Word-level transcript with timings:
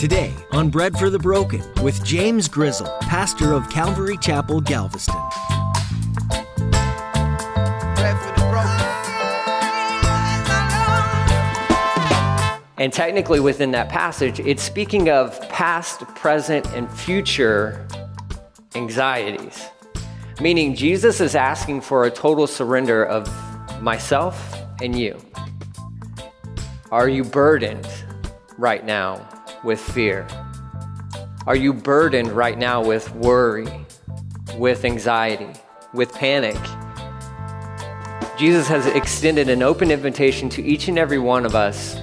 Today 0.00 0.32
on 0.52 0.70
Bread 0.70 0.98
for 0.98 1.10
the 1.10 1.18
Broken 1.18 1.62
with 1.82 2.02
James 2.02 2.48
Grizzle, 2.48 2.86
pastor 3.02 3.52
of 3.52 3.68
Calvary 3.68 4.16
Chapel, 4.16 4.62
Galveston. 4.62 5.14
And 12.78 12.90
technically, 12.90 13.40
within 13.40 13.72
that 13.72 13.90
passage, 13.90 14.40
it's 14.40 14.62
speaking 14.62 15.10
of 15.10 15.38
past, 15.50 16.00
present, 16.14 16.66
and 16.68 16.90
future 16.90 17.86
anxieties. 18.74 19.66
Meaning, 20.40 20.74
Jesus 20.76 21.20
is 21.20 21.34
asking 21.34 21.82
for 21.82 22.06
a 22.06 22.10
total 22.10 22.46
surrender 22.46 23.04
of 23.04 23.28
myself 23.82 24.56
and 24.80 24.98
you. 24.98 25.20
Are 26.90 27.10
you 27.10 27.22
burdened 27.22 27.86
right 28.56 28.82
now 28.82 29.28
with 29.64 29.80
fear? 29.80 30.26
Are 31.46 31.56
you 31.56 31.72
burdened 31.72 32.32
right 32.32 32.58
now 32.58 32.84
with 32.84 33.12
worry, 33.14 33.86
with 34.56 34.84
anxiety, 34.84 35.58
with 35.92 36.12
panic? 36.12 36.56
Jesus 38.38 38.68
has 38.68 38.86
extended 38.86 39.48
an 39.48 39.62
open 39.62 39.90
invitation 39.90 40.48
to 40.50 40.62
each 40.62 40.88
and 40.88 40.98
every 40.98 41.18
one 41.18 41.44
of 41.44 41.54
us 41.54 41.96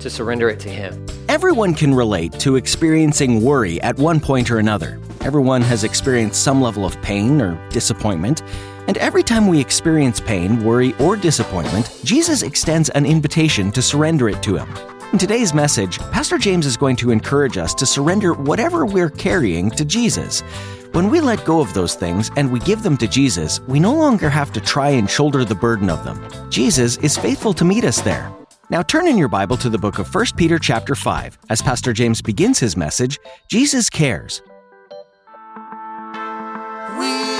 to 0.00 0.10
surrender 0.10 0.48
it 0.48 0.60
to 0.60 0.68
Him. 0.68 1.06
Everyone 1.28 1.74
can 1.74 1.92
relate 1.92 2.32
to 2.40 2.56
experiencing 2.56 3.42
worry 3.42 3.80
at 3.82 3.96
one 3.96 4.20
point 4.20 4.50
or 4.50 4.58
another. 4.58 5.00
Everyone 5.20 5.60
has 5.62 5.84
experienced 5.84 6.42
some 6.42 6.62
level 6.62 6.84
of 6.84 7.00
pain 7.02 7.40
or 7.40 7.58
disappointment. 7.70 8.42
And 8.86 8.96
every 8.98 9.24
time 9.24 9.48
we 9.48 9.60
experience 9.60 10.20
pain, 10.20 10.62
worry, 10.64 10.94
or 11.00 11.16
disappointment, 11.16 11.90
Jesus 12.04 12.42
extends 12.42 12.88
an 12.90 13.04
invitation 13.04 13.72
to 13.72 13.82
surrender 13.82 14.28
it 14.28 14.42
to 14.44 14.56
Him. 14.56 14.95
In 15.16 15.20
today's 15.20 15.54
message, 15.54 15.98
Pastor 16.10 16.36
James 16.36 16.66
is 16.66 16.76
going 16.76 16.96
to 16.96 17.10
encourage 17.10 17.56
us 17.56 17.72
to 17.76 17.86
surrender 17.86 18.34
whatever 18.34 18.84
we're 18.84 19.08
carrying 19.08 19.70
to 19.70 19.82
Jesus. 19.82 20.42
When 20.92 21.08
we 21.08 21.22
let 21.22 21.42
go 21.46 21.58
of 21.58 21.72
those 21.72 21.94
things 21.94 22.30
and 22.36 22.52
we 22.52 22.60
give 22.60 22.82
them 22.82 22.98
to 22.98 23.08
Jesus, 23.08 23.60
we 23.60 23.80
no 23.80 23.94
longer 23.94 24.28
have 24.28 24.52
to 24.52 24.60
try 24.60 24.90
and 24.90 25.08
shoulder 25.08 25.42
the 25.42 25.54
burden 25.54 25.88
of 25.88 26.04
them. 26.04 26.22
Jesus 26.50 26.98
is 26.98 27.16
faithful 27.16 27.54
to 27.54 27.64
meet 27.64 27.82
us 27.82 28.02
there. 28.02 28.30
Now 28.68 28.82
turn 28.82 29.06
in 29.06 29.16
your 29.16 29.28
Bible 29.28 29.56
to 29.56 29.70
the 29.70 29.78
book 29.78 29.98
of 29.98 30.14
1 30.14 30.26
Peter 30.36 30.58
chapter 30.58 30.94
5. 30.94 31.38
As 31.48 31.62
Pastor 31.62 31.94
James 31.94 32.20
begins 32.20 32.58
his 32.58 32.76
message, 32.76 33.18
Jesus 33.48 33.88
cares. 33.88 34.42
We 36.98 37.35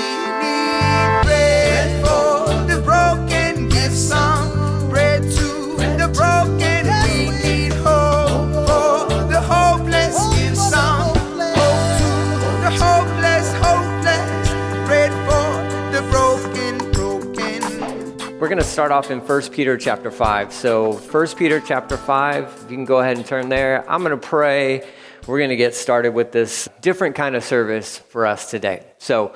We're 18.39 18.49
going 18.49 18.59
to 18.59 18.63
start 18.63 18.91
off 18.91 19.09
in 19.09 19.19
1 19.19 19.49
Peter 19.49 19.77
chapter 19.77 20.11
5. 20.11 20.53
So, 20.53 20.93
1 20.93 21.27
Peter 21.29 21.59
chapter 21.59 21.97
5, 21.97 22.67
you 22.69 22.75
can 22.75 22.85
go 22.85 22.99
ahead 22.99 23.17
and 23.17 23.25
turn 23.25 23.49
there. 23.49 23.83
I'm 23.89 24.03
going 24.03 24.11
to 24.11 24.27
pray. 24.27 24.87
We're 25.25 25.39
going 25.39 25.49
to 25.49 25.55
get 25.55 25.73
started 25.73 26.13
with 26.13 26.31
this 26.33 26.69
different 26.79 27.15
kind 27.15 27.35
of 27.35 27.43
service 27.43 27.97
for 27.97 28.27
us 28.27 28.51
today. 28.51 28.85
So, 28.99 29.33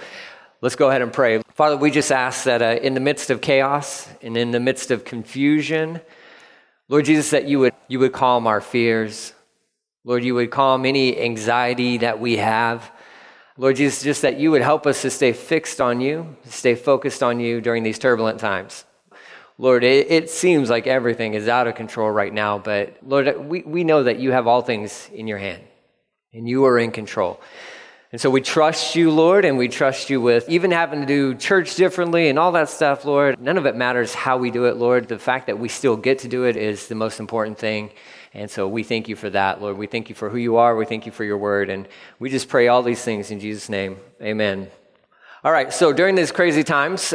let's 0.61 0.75
go 0.75 0.89
ahead 0.89 1.01
and 1.01 1.11
pray. 1.11 1.41
Father, 1.55 1.77
we 1.77 1.89
just 1.89 2.11
ask 2.11 2.43
that 2.43 2.61
uh, 2.61 2.79
in 2.79 2.93
the 2.93 2.99
midst 2.99 3.31
of 3.31 3.41
chaos 3.41 4.07
and 4.21 4.37
in 4.37 4.51
the 4.51 4.59
midst 4.59 4.91
of 4.91 5.03
confusion, 5.03 5.99
Lord 6.87 7.05
Jesus, 7.05 7.31
that 7.31 7.45
you 7.45 7.57
would, 7.57 7.73
you 7.87 7.97
would 7.97 8.13
calm 8.13 8.45
our 8.45 8.61
fears. 8.61 9.33
Lord, 10.03 10.23
you 10.23 10.35
would 10.35 10.51
calm 10.51 10.85
any 10.85 11.19
anxiety 11.19 11.97
that 11.97 12.19
we 12.19 12.37
have. 12.37 12.91
Lord 13.57 13.77
Jesus, 13.77 14.03
just 14.03 14.21
that 14.21 14.39
you 14.39 14.51
would 14.51 14.61
help 14.61 14.85
us 14.85 15.01
to 15.01 15.09
stay 15.09 15.33
fixed 15.33 15.81
on 15.81 16.01
you, 16.01 16.37
stay 16.45 16.75
focused 16.75 17.23
on 17.23 17.39
you 17.39 17.61
during 17.61 17.81
these 17.81 17.97
turbulent 17.97 18.39
times. 18.39 18.85
Lord, 19.61 19.83
it, 19.83 20.09
it, 20.09 20.31
seems 20.31 20.71
like 20.71 20.87
everything 20.87 21.35
is 21.35 21.47
out 21.47 21.67
of 21.67 21.75
control 21.75 22.09
right 22.09 22.33
now, 22.33 22.57
but 22.57 22.97
Lord, 23.05 23.47
we, 23.47 23.61
we 23.61 23.83
know 23.83 24.01
that 24.01 24.17
you 24.17 24.31
have 24.31 24.47
all 24.47 24.63
things 24.63 25.07
in 25.13 25.27
your 25.27 25.37
hand 25.37 25.61
and 26.33 26.49
you 26.49 26.65
are 26.65 26.79
in 26.79 26.89
control. 26.89 27.39
And 28.11 28.19
so 28.19 28.31
we 28.31 28.41
trust 28.41 28.95
you, 28.95 29.11
Lord, 29.11 29.45
and 29.45 29.59
we 29.59 29.67
trust 29.67 30.09
you 30.09 30.19
with 30.19 30.49
even 30.49 30.71
having 30.71 31.01
to 31.01 31.05
do 31.05 31.35
church 31.35 31.75
differently 31.75 32.27
and 32.27 32.39
all 32.39 32.53
that 32.53 32.69
stuff, 32.69 33.05
Lord. 33.05 33.39
None 33.39 33.55
of 33.59 33.67
it 33.67 33.75
matters 33.75 34.15
how 34.15 34.35
we 34.39 34.49
do 34.49 34.65
it, 34.65 34.77
Lord. 34.77 35.07
The 35.07 35.19
fact 35.19 35.45
that 35.45 35.59
we 35.59 35.69
still 35.69 35.95
get 35.95 36.17
to 36.19 36.27
do 36.27 36.45
it 36.45 36.57
is 36.57 36.87
the 36.87 36.95
most 36.95 37.19
important 37.19 37.59
thing. 37.59 37.91
And 38.33 38.49
so 38.49 38.67
we 38.67 38.81
thank 38.81 39.07
you 39.09 39.15
for 39.15 39.29
that, 39.29 39.61
Lord. 39.61 39.77
We 39.77 39.85
thank 39.85 40.09
you 40.09 40.15
for 40.15 40.27
who 40.27 40.37
you 40.37 40.55
are. 40.55 40.75
We 40.75 40.85
thank 40.87 41.05
you 41.05 41.11
for 41.11 41.23
your 41.23 41.37
word. 41.37 41.69
And 41.69 41.87
we 42.17 42.31
just 42.31 42.49
pray 42.49 42.67
all 42.67 42.81
these 42.81 43.03
things 43.03 43.29
in 43.29 43.39
Jesus' 43.39 43.69
name. 43.69 43.97
Amen. 44.23 44.71
All 45.43 45.51
right, 45.51 45.71
so 45.71 45.93
during 45.93 46.15
these 46.15 46.31
crazy 46.31 46.63
times, 46.63 47.13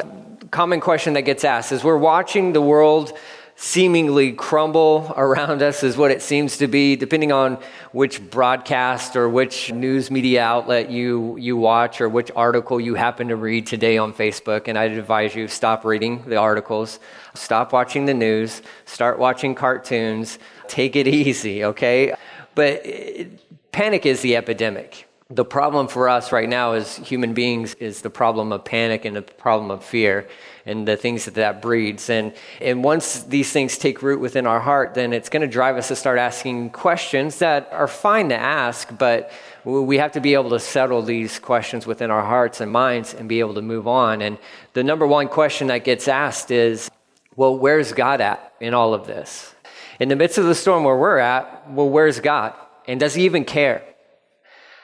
common 0.50 0.80
question 0.80 1.14
that 1.14 1.22
gets 1.22 1.44
asked 1.44 1.72
is 1.72 1.82
we're 1.82 1.96
watching 1.96 2.52
the 2.52 2.60
world 2.60 3.16
seemingly 3.58 4.32
crumble 4.32 5.12
around 5.16 5.62
us 5.62 5.82
is 5.82 5.96
what 5.96 6.10
it 6.10 6.20
seems 6.20 6.58
to 6.58 6.68
be 6.68 6.94
depending 6.94 7.32
on 7.32 7.58
which 7.92 8.20
broadcast 8.30 9.16
or 9.16 9.28
which 9.30 9.72
news 9.72 10.10
media 10.10 10.42
outlet 10.42 10.90
you 10.90 11.36
you 11.38 11.56
watch 11.56 12.00
or 12.00 12.08
which 12.08 12.30
article 12.36 12.78
you 12.78 12.94
happen 12.94 13.28
to 13.28 13.36
read 13.36 13.66
today 13.66 13.96
on 13.96 14.12
Facebook. 14.12 14.68
And 14.68 14.76
I'd 14.78 14.92
advise 14.92 15.34
you 15.34 15.48
stop 15.48 15.84
reading 15.84 16.22
the 16.26 16.36
articles 16.36 17.00
stop 17.34 17.72
watching 17.72 18.04
the 18.04 18.14
news 18.14 18.62
start 18.84 19.18
watching 19.18 19.54
cartoons 19.54 20.38
take 20.68 20.94
it 20.94 21.08
easy 21.22 21.64
okay? 21.64 22.14
But 22.54 22.84
it, 22.84 23.40
panic 23.72 24.04
is 24.04 24.20
the 24.20 24.36
epidemic 24.36 25.05
the 25.28 25.44
problem 25.44 25.88
for 25.88 26.08
us 26.08 26.30
right 26.30 26.48
now 26.48 26.72
as 26.72 26.96
human 26.98 27.34
beings 27.34 27.74
is 27.74 28.00
the 28.00 28.10
problem 28.10 28.52
of 28.52 28.64
panic 28.64 29.04
and 29.04 29.16
the 29.16 29.22
problem 29.22 29.72
of 29.72 29.82
fear 29.84 30.28
and 30.64 30.86
the 30.86 30.96
things 30.96 31.24
that 31.24 31.34
that 31.34 31.60
breeds. 31.60 32.08
And, 32.10 32.32
and 32.60 32.84
once 32.84 33.24
these 33.24 33.50
things 33.50 33.76
take 33.76 34.02
root 34.02 34.20
within 34.20 34.46
our 34.46 34.60
heart, 34.60 34.94
then 34.94 35.12
it's 35.12 35.28
going 35.28 35.42
to 35.42 35.48
drive 35.48 35.76
us 35.76 35.88
to 35.88 35.96
start 35.96 36.18
asking 36.18 36.70
questions 36.70 37.40
that 37.40 37.68
are 37.72 37.88
fine 37.88 38.28
to 38.28 38.36
ask, 38.36 38.96
but 38.98 39.32
we 39.64 39.98
have 39.98 40.12
to 40.12 40.20
be 40.20 40.34
able 40.34 40.50
to 40.50 40.60
settle 40.60 41.02
these 41.02 41.40
questions 41.40 41.88
within 41.88 42.12
our 42.12 42.24
hearts 42.24 42.60
and 42.60 42.70
minds 42.70 43.12
and 43.12 43.28
be 43.28 43.40
able 43.40 43.54
to 43.54 43.62
move 43.62 43.88
on. 43.88 44.22
And 44.22 44.38
the 44.74 44.84
number 44.84 45.08
one 45.08 45.26
question 45.26 45.66
that 45.68 45.82
gets 45.82 46.06
asked 46.06 46.52
is, 46.52 46.88
well, 47.34 47.58
where's 47.58 47.92
God 47.92 48.20
at 48.20 48.54
in 48.60 48.74
all 48.74 48.94
of 48.94 49.08
this? 49.08 49.52
In 49.98 50.08
the 50.08 50.16
midst 50.16 50.38
of 50.38 50.44
the 50.44 50.54
storm 50.54 50.84
where 50.84 50.96
we're 50.96 51.18
at, 51.18 51.68
well, 51.68 51.88
where's 51.88 52.20
God? 52.20 52.54
And 52.86 53.00
does 53.00 53.14
he 53.14 53.24
even 53.24 53.44
care? 53.44 53.82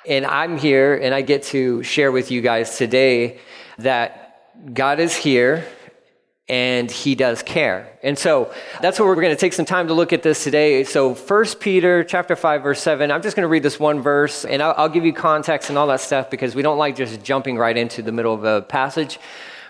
And 0.07 0.27
I'm 0.27 0.59
here 0.59 0.97
and 0.97 1.15
I 1.15 1.23
get 1.23 1.45
to 1.45 1.83
share 1.85 2.11
with 2.11 2.31
you 2.31 2.41
guys 2.41 2.77
today 2.77 3.39
that 3.79 4.75
God 4.75 4.99
is 4.99 5.15
here 5.15 5.65
and 6.49 6.91
he 6.91 7.15
does 7.15 7.43
care. 7.43 7.99
And 8.03 8.19
so 8.19 8.53
that's 8.81 8.99
what 8.99 9.07
we're 9.07 9.15
going 9.15 9.31
to 9.31 9.37
take 9.37 9.53
some 9.53 9.65
time 9.65 9.87
to 9.87 9.95
look 9.95 10.13
at 10.13 10.25
this 10.25 10.43
today. 10.43 10.83
So 10.83 11.15
1 11.15 11.45
Peter 11.61 12.03
chapter 12.03 12.35
5 12.35 12.63
verse 12.65 12.83
7, 12.83 13.13
I'm 13.13 13.23
just 13.23 13.37
going 13.37 13.45
to 13.45 13.49
read 13.49 13.63
this 13.63 13.79
one 13.79 14.01
verse 14.01 14.45
and 14.45 14.61
I'll, 14.61 14.75
I'll 14.77 14.89
give 14.89 15.05
you 15.05 15.13
context 15.13 15.69
and 15.69 15.79
all 15.79 15.87
that 15.87 16.01
stuff 16.01 16.31
because 16.31 16.57
we 16.57 16.63
don't 16.63 16.79
like 16.79 16.97
just 16.97 17.23
jumping 17.23 17.57
right 17.57 17.77
into 17.77 18.03
the 18.03 18.13
middle 18.13 18.35
of 18.35 18.43
a 18.43 18.63
passage. 18.63 19.21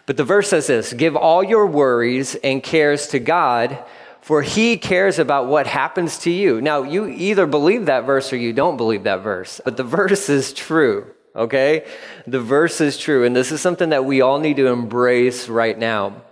But 0.06 0.16
the 0.16 0.24
verse 0.24 0.48
says 0.48 0.66
this, 0.66 0.94
give 0.94 1.14
all 1.14 1.44
your 1.44 1.66
worries 1.66 2.36
and 2.36 2.62
cares 2.62 3.06
to 3.08 3.18
God 3.18 3.78
for 4.22 4.40
he 4.40 4.78
cares 4.78 5.18
about 5.18 5.46
what 5.46 5.66
happens 5.66 6.18
to 6.20 6.30
you. 6.30 6.60
Now, 6.62 6.82
you 6.82 7.06
either 7.06 7.46
believe 7.46 7.86
that 7.86 8.06
verse 8.06 8.32
or 8.32 8.36
you 8.36 8.54
don't 8.54 8.78
believe 8.78 9.02
that 9.02 9.22
verse, 9.22 9.60
but 9.64 9.76
the 9.76 9.84
verse 9.98 10.30
is 10.30 10.52
true 10.54 11.12
okay? 11.34 11.86
The 12.26 12.40
verse 12.40 12.80
is 12.80 12.98
true, 12.98 13.24
and 13.24 13.34
this 13.34 13.52
is 13.52 13.60
something 13.60 13.90
that 13.90 14.04
we 14.04 14.20
all 14.20 14.38
need 14.38 14.56
to 14.56 14.66
embrace 14.68 15.48
right 15.48 15.78
now. 15.78 16.22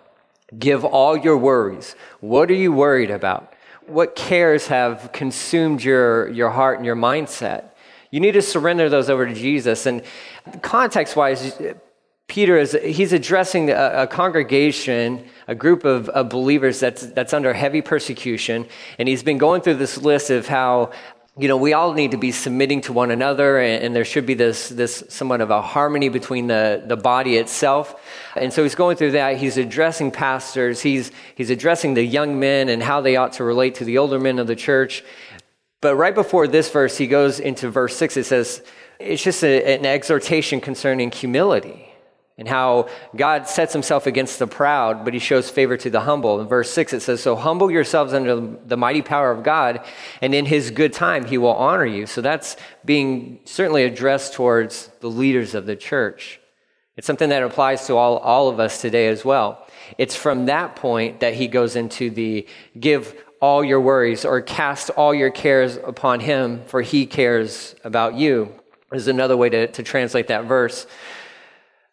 Give 0.59 0.85
all 0.85 1.17
your 1.17 1.37
worries. 1.37 1.95
What 2.21 2.51
are 2.51 2.55
you 2.55 2.73
worried 2.73 3.11
about? 3.11 3.53
What 3.87 4.17
cares 4.17 4.67
have 4.69 5.11
consumed 5.13 5.83
your, 5.83 6.29
your 6.29 6.51
heart 6.51 6.77
and 6.77 6.87
your 6.87 6.97
mindset? 6.97 7.71
You 8.11 8.21
need 8.21 8.33
to 8.33 8.43
surrender 8.43 8.89
those 8.89 9.09
over 9.09 9.27
to 9.27 9.35
Jesus. 9.35 9.87
And 9.87 10.03
context 10.63 11.15
wise, 11.15 11.61
Peter 12.31 12.57
is 12.57 12.79
he's 12.85 13.13
addressing 13.13 13.71
a, 13.71 14.03
a 14.03 14.07
congregation, 14.07 15.29
a 15.49 15.55
group 15.57 15.85
of, 15.85 16.09
of, 16.11 16.29
believers 16.29 16.79
that's 16.79 17.07
that's 17.07 17.35
under 17.35 17.53
heavy 17.53 17.83
persecution, 17.83 18.67
and 19.01 19.09
he's 19.09 19.25
been 19.25 19.37
going 19.37 19.63
through 19.63 19.75
this 19.75 19.99
list 19.99 20.31
of 20.31 20.47
how 20.47 20.93
you 21.37 21.49
know, 21.49 21.57
we 21.57 21.73
all 21.73 21.93
need 21.93 22.13
to 22.13 22.17
be 22.17 22.31
submitting 22.31 22.83
to 22.83 22.93
one 22.93 23.11
another, 23.11 23.59
and, 23.59 23.83
and, 23.83 23.97
there 23.97 24.05
should 24.05 24.27
be 24.27 24.35
this, 24.35 24.69
this 24.69 25.03
somewhat 25.09 25.41
of 25.41 25.51
a 25.51 25.63
harmony 25.63 26.09
between 26.09 26.49
the, 26.49 26.83
the 26.87 26.97
body 26.97 27.37
itself. 27.37 27.99
And 28.37 28.53
so 28.53 28.63
he's 28.63 28.75
going 28.75 28.97
through 28.97 29.13
that. 29.13 29.39
He's 29.39 29.57
addressing 29.57 30.11
pastors, 30.11 30.83
he's, 30.83 31.11
he's 31.35 31.51
addressing 31.51 31.95
the 31.95 32.05
young 32.05 32.39
men 32.39 32.69
and 32.69 32.83
how 32.83 33.01
they 33.01 33.17
ought 33.17 33.33
to 33.35 33.45
relate 33.45 33.77
to 33.77 33.85
the 33.85 33.99
older 33.99 34.19
men 34.19 34.39
of 34.39 34.49
the 34.49 34.57
church. 34.57 35.03
But 35.81 35.97
right 35.97 36.15
before 36.15 36.47
this 36.47 36.71
verse, 36.71 36.99
he 36.99 37.07
goes 37.07 37.41
into 37.41 37.71
verse 37.71 37.97
6. 37.97 38.19
It 38.19 38.27
says, 38.27 38.63
it's 38.99 39.23
just 39.23 39.43
a, 39.43 39.77
an 39.79 39.87
exhortation 39.87 40.61
concerning 40.61 41.11
humility. 41.11 41.90
And 42.41 42.49
how 42.49 42.89
God 43.15 43.47
sets 43.47 43.75
himself 43.75 44.07
against 44.07 44.39
the 44.39 44.47
proud, 44.47 45.05
but 45.05 45.13
he 45.13 45.21
shows 45.21 45.51
favor 45.51 45.77
to 45.77 45.91
the 45.91 46.01
humble. 46.01 46.41
In 46.41 46.49
verse 46.49 46.71
6, 46.71 46.95
it 46.95 47.01
says, 47.01 47.23
So 47.23 47.37
humble 47.37 47.71
yourselves 47.71 48.15
under 48.15 48.41
the 48.41 48.79
mighty 48.79 49.03
power 49.03 49.31
of 49.31 49.43
God, 49.43 49.85
and 50.23 50.35
in 50.35 50.47
his 50.47 50.71
good 50.71 50.95
time 50.95 51.27
he 51.27 51.37
will 51.37 51.53
honor 51.53 51.85
you. 51.85 52.07
So 52.07 52.23
that's 52.23 52.57
being 52.83 53.41
certainly 53.45 53.85
addressed 53.85 54.33
towards 54.33 54.89
the 55.01 55.11
leaders 55.11 55.55
of 55.55 55.67
the 55.67 55.77
church. 55.77 56.41
It's 56.97 57.07
something 57.07 57.29
that 57.29 57.43
applies 57.43 57.87
to 57.89 57.97
all, 57.97 58.17
all 58.17 58.49
of 58.49 58.59
us 58.59 58.81
today 58.81 59.09
as 59.09 59.23
well. 59.23 59.67
It's 59.99 60.17
from 60.17 60.47
that 60.47 60.77
point 60.77 61.21
that 61.21 61.35
he 61.35 61.47
goes 61.47 61.77
into 61.77 62.09
the 62.09 62.49
give 62.79 63.23
all 63.43 63.63
your 63.63 63.83
worries 63.83 64.25
or 64.25 64.41
cast 64.41 64.89
all 64.89 65.13
your 65.13 65.31
cares 65.31 65.77
upon 65.77 66.21
him, 66.21 66.65
for 66.65 66.81
he 66.81 67.05
cares 67.05 67.75
about 67.85 68.15
you, 68.15 68.55
is 68.95 69.09
another 69.09 69.37
way 69.37 69.51
to, 69.51 69.67
to 69.67 69.83
translate 69.83 70.29
that 70.29 70.47
verse. 70.47 70.87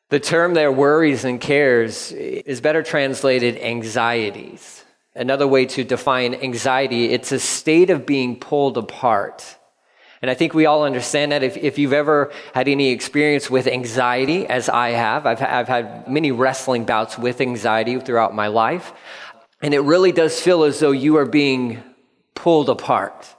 The 0.10 0.20
term 0.22 0.54
there, 0.54 0.72
worries 0.72 1.26
and 1.26 1.40
cares, 1.42 2.14
is 2.14 2.62
better 2.62 2.82
translated 2.82 3.58
anxieties. 3.58 4.86
Another 5.14 5.48
way 5.48 5.66
to 5.66 5.84
define 5.84 6.36
anxiety, 6.36 7.10
it's 7.10 7.32
a 7.32 7.40
state 7.40 7.90
of 7.90 8.06
being 8.06 8.40
pulled 8.40 8.78
apart. 8.78 9.58
And 10.22 10.32
I 10.32 10.34
think 10.34 10.54
we 10.54 10.66
all 10.66 10.84
understand 10.84 11.32
that. 11.32 11.44
If, 11.44 11.58
if 11.58 11.78
you've 11.78 11.94
ever 11.94 12.32
had 12.54 12.68
any 12.68 12.92
experience 12.92 13.50
with 13.50 13.68
anxiety, 13.68 14.48
as 14.48 14.70
I 14.70 14.92
have, 14.92 15.26
I've, 15.26 15.42
I've 15.42 15.68
had 15.68 16.08
many 16.08 16.32
wrestling 16.32 16.86
bouts 16.86 17.18
with 17.18 17.42
anxiety 17.42 18.00
throughout 18.00 18.34
my 18.34 18.48
life. 18.48 18.94
And 19.62 19.74
it 19.74 19.82
really 19.82 20.12
does 20.12 20.40
feel 20.40 20.64
as 20.64 20.80
though 20.80 20.92
you 20.92 21.18
are 21.18 21.26
being 21.26 21.84
pulled 22.34 22.70
apart. 22.70 23.36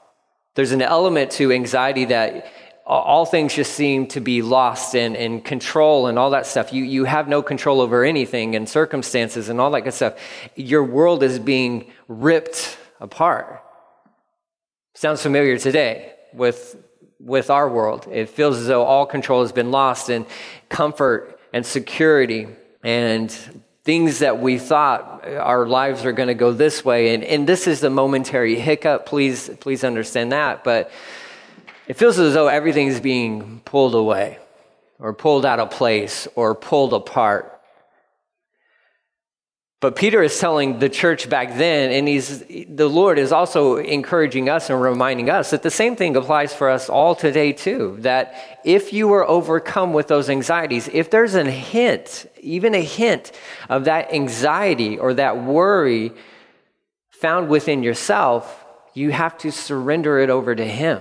There's 0.55 0.73
an 0.73 0.83
element 0.83 1.31
to 1.33 1.51
anxiety 1.51 2.05
that 2.07 2.47
all 2.89 3.27
things 3.27 3.55
just 3.55 3.75
seem 3.75 4.07
to 4.09 4.21
be 4.21 4.41
lost 4.41 4.95
in, 4.95 5.15
in 5.15 5.43
control 5.43 6.07
and 6.07 6.19
all 6.19 6.31
that 6.31 6.47
stuff. 6.47 6.73
You, 6.73 6.85
you 6.85 7.05
have 7.05 7.29
no 7.29 7.43
control 7.43 7.83
over 7.83 8.03
anything 8.03 8.57
and 8.57 8.67
circumstances 8.67 9.51
and 9.51 9.61
all 9.61 9.71
that 9.73 9.83
good 9.83 9.93
stuff. 9.93 10.15
Your 10.57 10.83
world 10.83 11.23
is 11.23 11.39
being 11.39 11.93
ripped 12.09 12.79
apart. 12.99 13.63
Sounds 14.95 15.23
familiar 15.23 15.59
today 15.59 16.15
with, 16.33 16.83
with 17.21 17.51
our 17.51 17.69
world. 17.69 18.09
It 18.11 18.31
feels 18.31 18.57
as 18.57 18.67
though 18.67 18.85
all 18.85 19.05
control 19.05 19.43
has 19.43 19.53
been 19.53 19.71
lost 19.71 20.09
and 20.09 20.25
comfort 20.71 21.39
and 21.53 21.67
security 21.67 22.49
and 22.83 23.31
things 23.85 24.21
that 24.21 24.41
we 24.41 24.59
thought 24.59 25.27
our 25.27 25.67
lives 25.67 26.07
are 26.07 26.13
going 26.13 26.29
to 26.29 26.35
go 26.35 26.53
this 26.53 26.85
way. 26.87 27.15
And, 27.15 27.23
and 27.23 27.47
this 27.47 27.67
is 27.67 27.81
the 27.81 27.91
momentary 27.91 28.59
hiccup. 28.59 29.05
Please, 29.05 29.51
please 29.61 29.85
understand 29.85 30.33
that. 30.33 30.65
But 30.65 30.91
it 31.89 31.97
feels 31.97 32.19
as 32.19 32.35
though 32.35 32.49
everything's 32.49 33.01
being 33.01 33.61
pulled 33.65 33.95
away 33.95 34.39
or 34.99 35.15
pulled 35.15 35.47
out 35.47 35.59
of 35.59 35.71
place 35.71 36.29
or 36.35 36.55
pulled 36.55 36.93
apart. 36.93 37.55
But 39.81 39.95
Peter 39.95 40.23
is 40.23 40.39
telling 40.39 40.81
the 40.81 40.89
church 40.89 41.31
back 41.31 41.57
then, 41.57 41.93
and 41.93 42.07
he's, 42.09 42.45
the 42.69 42.89
Lord 42.89 43.17
is 43.17 43.31
also 43.31 43.77
encouraging 43.77 44.49
us 44.49 44.71
and 44.71 44.83
reminding 44.83 45.31
us 45.31 45.51
that 45.51 45.63
the 45.63 45.71
same 45.71 45.95
thing 45.95 46.17
applies 46.17 46.53
for 46.53 46.69
us 46.69 46.91
all 46.91 47.15
today, 47.15 47.53
too. 47.53 47.97
That 48.01 48.61
if 48.65 48.93
you 48.93 49.13
are 49.13 49.27
overcome 49.27 49.93
with 49.93 50.09
those 50.09 50.29
anxieties, 50.29 50.89
if 50.93 51.11
there's 51.11 51.37
a 51.37 51.49
hint, 51.49 52.27
even 52.41 52.75
a 52.75 52.83
hint 52.83 53.31
of 53.69 53.85
that 53.85 54.13
anxiety 54.13 54.99
or 54.99 55.15
that 55.15 55.43
worry 55.45 56.11
found 57.11 57.49
within 57.49 57.85
yourself, 57.85 58.65
you 58.95 59.11
have 59.13 59.39
to 59.39 59.53
surrender 59.53 60.19
it 60.19 60.29
over 60.29 60.57
to 60.57 60.65
Him. 60.65 61.01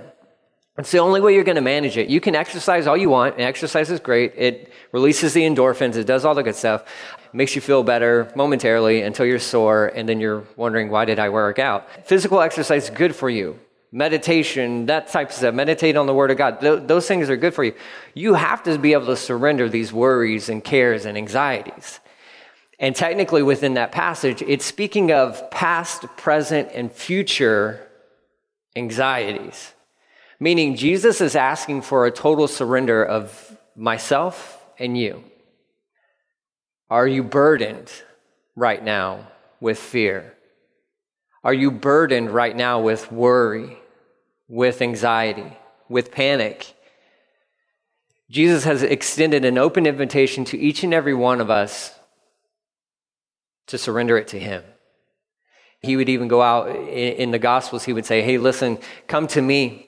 It's 0.77 0.91
the 0.91 0.99
only 0.99 1.21
way 1.21 1.33
you're 1.33 1.43
going 1.43 1.55
to 1.55 1.61
manage 1.61 1.97
it. 1.97 2.07
You 2.07 2.21
can 2.21 2.35
exercise 2.35 2.85
all 2.85 2.95
you 2.95 3.09
want, 3.09 3.33
and 3.33 3.43
exercise 3.43 3.89
is 3.89 3.99
great. 3.99 4.33
It 4.37 4.71
releases 4.91 5.33
the 5.33 5.41
endorphins, 5.41 5.95
it 5.95 6.05
does 6.05 6.23
all 6.23 6.35
the 6.35 6.43
good 6.43 6.55
stuff, 6.55 6.85
makes 7.33 7.55
you 7.55 7.61
feel 7.61 7.81
better 7.81 8.31
momentarily 8.35 9.01
until 9.01 9.25
you're 9.25 9.39
sore, 9.39 9.87
and 9.87 10.07
then 10.07 10.19
you're 10.19 10.43
wondering, 10.55 10.89
why 10.91 11.05
did 11.05 11.17
I 11.17 11.29
work 11.29 11.57
out? 11.57 12.05
Physical 12.05 12.41
exercise 12.41 12.85
is 12.85 12.89
good 12.91 13.15
for 13.15 13.29
you. 13.29 13.59
Meditation, 13.91 14.85
that 14.85 15.07
type 15.07 15.29
of 15.29 15.35
stuff, 15.35 15.55
meditate 15.55 15.97
on 15.97 16.05
the 16.05 16.13
Word 16.13 16.29
of 16.29 16.37
God, 16.37 16.59
Th- 16.59 16.83
those 16.83 17.07
things 17.07 17.29
are 17.29 17.37
good 17.37 17.55
for 17.55 17.63
you. 17.63 17.73
You 18.13 18.35
have 18.35 18.61
to 18.63 18.77
be 18.77 18.93
able 18.93 19.07
to 19.07 19.15
surrender 19.15 19.69
these 19.69 19.91
worries 19.91 20.47
and 20.49 20.63
cares 20.63 21.05
and 21.05 21.17
anxieties. 21.17 21.99
And 22.79 22.95
technically, 22.95 23.41
within 23.41 23.73
that 23.75 23.91
passage, 23.91 24.43
it's 24.43 24.65
speaking 24.65 25.11
of 25.11 25.49
past, 25.49 26.03
present, 26.17 26.69
and 26.73 26.91
future 26.91 27.87
anxieties. 28.75 29.73
Meaning, 30.39 30.75
Jesus 30.75 31.19
is 31.19 31.35
asking 31.35 31.81
for 31.81 32.05
a 32.05 32.11
total 32.11 32.47
surrender 32.47 33.03
of 33.03 33.57
myself 33.75 34.63
and 34.77 34.97
you. 34.97 35.23
Are 36.89 37.07
you 37.07 37.23
burdened 37.23 37.91
right 38.55 38.83
now 38.83 39.27
with 39.59 39.79
fear? 39.79 40.33
Are 41.43 41.53
you 41.53 41.71
burdened 41.71 42.29
right 42.29 42.55
now 42.55 42.81
with 42.81 43.11
worry, 43.11 43.77
with 44.47 44.81
anxiety, 44.81 45.57
with 45.89 46.11
panic? 46.11 46.73
Jesus 48.29 48.63
has 48.65 48.83
extended 48.83 49.45
an 49.45 49.57
open 49.57 49.85
invitation 49.85 50.45
to 50.45 50.57
each 50.57 50.83
and 50.83 50.93
every 50.93 51.13
one 51.13 51.41
of 51.41 51.49
us 51.49 51.97
to 53.67 53.77
surrender 53.77 54.17
it 54.17 54.27
to 54.29 54.39
Him. 54.39 54.63
He 55.81 55.95
would 55.95 56.09
even 56.09 56.27
go 56.27 56.41
out 56.41 56.69
in 56.69 57.31
the 57.31 57.39
Gospels, 57.39 57.85
he 57.85 57.93
would 57.93 58.05
say, 58.05 58.21
Hey, 58.21 58.37
listen, 58.37 58.79
come 59.07 59.27
to 59.27 59.41
me 59.41 59.86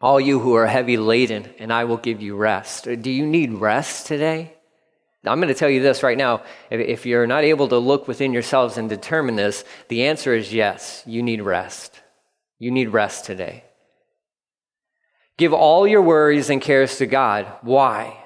all 0.00 0.20
you 0.20 0.38
who 0.38 0.54
are 0.54 0.66
heavy 0.66 0.96
laden, 0.96 1.48
and 1.58 1.72
I 1.72 1.84
will 1.84 1.96
give 1.96 2.22
you 2.22 2.36
rest. 2.36 2.84
Do 2.84 3.10
you 3.10 3.26
need 3.26 3.52
rest 3.54 4.06
today? 4.06 4.54
I'm 5.24 5.40
going 5.40 5.52
to 5.52 5.58
tell 5.58 5.68
you 5.68 5.82
this 5.82 6.02
right 6.02 6.16
now. 6.16 6.42
If 6.70 7.04
you're 7.04 7.26
not 7.26 7.44
able 7.44 7.68
to 7.68 7.78
look 7.78 8.06
within 8.06 8.32
yourselves 8.32 8.78
and 8.78 8.88
determine 8.88 9.36
this, 9.36 9.64
the 9.88 10.06
answer 10.06 10.34
is 10.34 10.54
yes, 10.54 11.02
you 11.06 11.22
need 11.22 11.42
rest. 11.42 12.00
You 12.58 12.70
need 12.70 12.88
rest 12.88 13.24
today. 13.24 13.64
Give 15.36 15.52
all 15.52 15.86
your 15.86 16.02
worries 16.02 16.50
and 16.50 16.60
cares 16.60 16.98
to 16.98 17.06
God. 17.06 17.46
Why? 17.62 18.16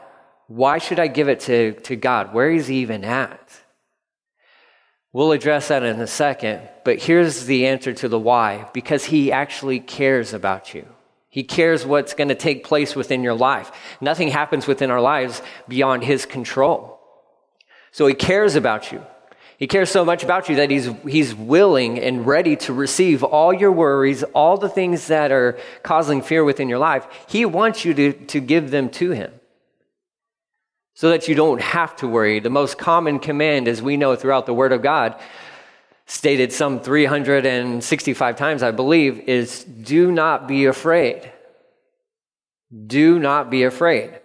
Why 0.47 0.79
should 0.79 0.99
I 0.99 1.07
give 1.07 1.29
it 1.29 1.41
to, 1.41 1.73
to 1.73 1.97
God? 1.97 2.35
Where 2.35 2.51
is 2.51 2.67
He 2.67 2.77
even 2.77 3.05
at? 3.05 3.63
We'll 5.13 5.33
address 5.33 5.69
that 5.69 5.83
in 5.83 6.01
a 6.01 6.07
second, 6.07 6.69
but 6.85 6.99
here's 6.99 7.45
the 7.45 7.67
answer 7.67 7.93
to 7.95 8.09
the 8.09 8.19
why 8.19 8.69
because 8.73 9.05
He 9.05 9.33
actually 9.33 9.81
cares 9.81 10.33
about 10.33 10.73
you. 10.73 10.87
He 11.33 11.45
cares 11.45 11.87
what's 11.87 12.13
going 12.13 12.29
to 12.29 12.35
take 12.35 12.63
place 12.63 12.95
within 12.95 13.23
your 13.23 13.33
life. 13.33 13.73
Nothing 14.03 14.29
happens 14.29 14.67
within 14.67 14.91
our 14.91 15.01
lives 15.01 15.41
beyond 15.67 16.05
His 16.05 16.27
control. 16.27 17.01
So 17.91 18.07
He 18.07 18.13
cares 18.13 18.55
about 18.55 18.93
you. 18.93 19.03
He 19.57 19.67
cares 19.67 19.91
so 19.91 20.05
much 20.05 20.23
about 20.23 20.51
you 20.51 20.57
that 20.57 20.71
he's, 20.71 20.91
he's 21.09 21.35
willing 21.35 21.99
and 21.99 22.27
ready 22.27 22.57
to 22.57 22.73
receive 22.73 23.23
all 23.23 23.55
your 23.55 23.73
worries, 23.73 24.25
all 24.35 24.59
the 24.59 24.69
things 24.69 25.07
that 25.07 25.33
are 25.33 25.57
causing 25.83 26.21
fear 26.21 26.45
within 26.45 26.69
your 26.69 26.81
life. 26.81 27.07
He 27.29 27.47
wants 27.47 27.85
you 27.85 27.95
to, 27.95 28.13
to 28.13 28.41
give 28.41 28.71
them 28.71 28.91
to 28.91 29.13
Him 29.13 29.33
so 30.95 31.09
that 31.09 31.29
you 31.29 31.35
don't 31.35 31.63
have 31.63 31.97
to 31.97 32.09
worry. 32.09 32.41
The 32.41 32.51
most 32.51 32.77
common 32.77 33.21
command, 33.21 33.69
as 33.69 33.81
we 33.81 33.97
know 33.97 34.17
throughout 34.17 34.45
the 34.45 34.53
Word 34.53 34.73
of 34.73 34.83
God, 34.83 35.19
stated 36.07 36.53
some 36.53 36.81
365 36.81 38.37
times, 38.37 38.63
I 38.63 38.71
believe, 38.71 39.21
is 39.21 39.65
do 39.65 40.11
not 40.11 40.47
be 40.49 40.67
afraid. 40.67 41.31
Do 42.87 43.19
not 43.19 43.51
be 43.51 43.65
afraid. 43.65 44.19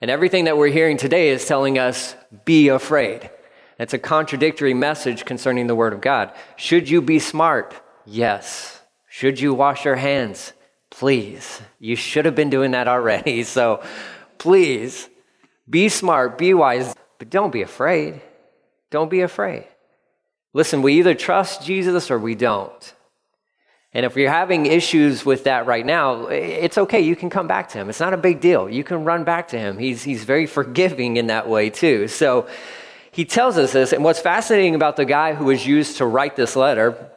And 0.00 0.10
everything 0.10 0.44
that 0.44 0.58
we're 0.58 0.68
hearing 0.68 0.96
today 0.96 1.30
is 1.30 1.46
telling 1.46 1.78
us, 1.78 2.14
be 2.44 2.68
afraid. 2.68 3.30
It's 3.78 3.94
a 3.94 3.98
contradictory 3.98 4.74
message 4.74 5.24
concerning 5.24 5.66
the 5.66 5.74
Word 5.74 5.92
of 5.92 6.00
God. 6.00 6.32
Should 6.56 6.88
you 6.88 7.00
be 7.02 7.18
smart? 7.18 7.74
Yes. 8.04 8.80
Should 9.08 9.40
you 9.40 9.54
wash 9.54 9.84
your 9.84 9.96
hands? 9.96 10.52
Please. 10.90 11.60
You 11.78 11.96
should 11.96 12.24
have 12.24 12.34
been 12.34 12.50
doing 12.50 12.72
that 12.72 12.88
already. 12.88 13.42
So 13.54 13.82
please 14.38 15.08
be 15.68 15.88
smart, 15.88 16.36
be 16.36 16.52
wise, 16.52 16.94
but 17.18 17.30
don't 17.30 17.52
be 17.52 17.62
afraid. 17.62 18.20
Don't 18.90 19.10
be 19.10 19.22
afraid. 19.22 19.66
Listen, 20.54 20.82
we 20.82 20.94
either 20.94 21.14
trust 21.14 21.62
Jesus 21.62 22.10
or 22.10 22.18
we 22.18 22.34
don't. 22.34 22.94
And 23.92 24.06
if 24.06 24.16
you're 24.16 24.30
having 24.30 24.66
issues 24.66 25.24
with 25.24 25.44
that 25.44 25.66
right 25.66 25.84
now, 25.84 26.26
it's 26.26 26.78
okay. 26.78 27.00
You 27.00 27.14
can 27.14 27.28
come 27.28 27.46
back 27.46 27.68
to 27.70 27.78
him. 27.78 27.88
It's 27.90 28.00
not 28.00 28.14
a 28.14 28.16
big 28.16 28.40
deal. 28.40 28.68
You 28.68 28.82
can 28.82 29.04
run 29.04 29.24
back 29.24 29.48
to 29.48 29.58
him. 29.58 29.78
He's, 29.78 30.02
he's 30.02 30.24
very 30.24 30.46
forgiving 30.46 31.16
in 31.16 31.26
that 31.26 31.48
way, 31.48 31.70
too. 31.70 32.08
So 32.08 32.48
he 33.10 33.24
tells 33.24 33.58
us 33.58 33.72
this. 33.72 33.92
And 33.92 34.02
what's 34.02 34.20
fascinating 34.20 34.74
about 34.74 34.96
the 34.96 35.04
guy 35.04 35.34
who 35.34 35.44
was 35.44 35.66
used 35.66 35.98
to 35.98 36.06
write 36.06 36.34
this 36.34 36.56
letter, 36.56 37.10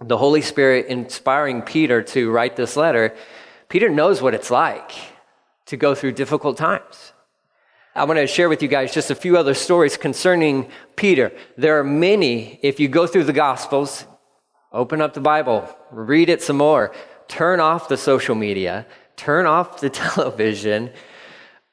the 0.00 0.16
Holy 0.16 0.40
Spirit 0.40 0.86
inspiring 0.86 1.62
Peter 1.62 2.02
to 2.02 2.30
write 2.30 2.56
this 2.56 2.76
letter, 2.76 3.14
Peter 3.68 3.88
knows 3.88 4.22
what 4.22 4.34
it's 4.34 4.50
like 4.50 4.92
to 5.66 5.76
go 5.76 5.94
through 5.94 6.12
difficult 6.12 6.56
times. 6.56 7.11
I 7.94 8.04
want 8.04 8.18
to 8.18 8.26
share 8.26 8.48
with 8.48 8.62
you 8.62 8.68
guys 8.68 8.94
just 8.94 9.10
a 9.10 9.14
few 9.14 9.36
other 9.36 9.54
stories 9.54 9.96
concerning 9.96 10.70
Peter. 10.96 11.32
There 11.58 11.78
are 11.78 11.84
many, 11.84 12.58
if 12.62 12.80
you 12.80 12.88
go 12.88 13.06
through 13.06 13.24
the 13.24 13.32
Gospels, 13.32 14.06
open 14.72 15.02
up 15.02 15.14
the 15.14 15.20
Bible, 15.20 15.68
read 15.90 16.28
it 16.28 16.42
some 16.42 16.56
more, 16.56 16.94
turn 17.28 17.60
off 17.60 17.88
the 17.88 17.96
social 17.98 18.34
media, 18.34 18.86
turn 19.16 19.46
off 19.46 19.80
the 19.80 19.90
television, 20.04 20.90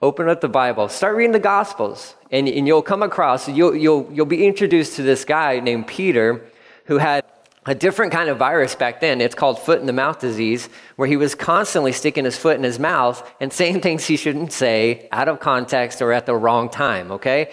Open 0.02 0.30
up 0.30 0.40
the 0.40 0.48
Bible, 0.48 0.88
start 0.88 1.18
reading 1.18 1.34
the 1.34 1.40
Gospels, 1.40 2.16
and, 2.32 2.48
and 2.48 2.66
you'll 2.66 2.82
come 2.82 3.04
across, 3.04 3.50
you'll, 3.50 3.76
you'll, 3.76 4.10
you'll 4.14 4.26
be 4.26 4.48
introduced 4.48 4.96
to 4.96 5.04
this 5.04 5.26
guy 5.26 5.60
named 5.60 5.88
Peter 5.88 6.46
who 6.86 7.00
had 7.00 7.26
a 7.66 7.76
different 7.76 8.12
kind 8.12 8.30
of 8.30 8.38
virus 8.38 8.76
back 8.76 9.02
then. 9.02 9.22
It's 9.22 9.36
called 9.36 9.60
foot 9.60 9.80
in 9.80 9.86
the 9.86 9.94
mouth 9.94 10.20
disease, 10.20 10.70
where 10.96 11.08
he 11.08 11.18
was 11.18 11.36
constantly 11.36 11.92
sticking 11.92 12.26
his 12.26 12.38
foot 12.38 12.58
in 12.58 12.64
his 12.64 12.80
mouth 12.80 13.30
and 13.40 13.52
saying 13.52 13.82
things 13.82 14.06
he 14.06 14.18
shouldn't 14.18 14.52
say 14.52 15.08
out 15.12 15.28
of 15.28 15.40
context 15.40 16.02
or 16.02 16.12
at 16.12 16.26
the 16.26 16.36
wrong 16.36 16.70
time, 16.70 17.12
okay? 17.12 17.52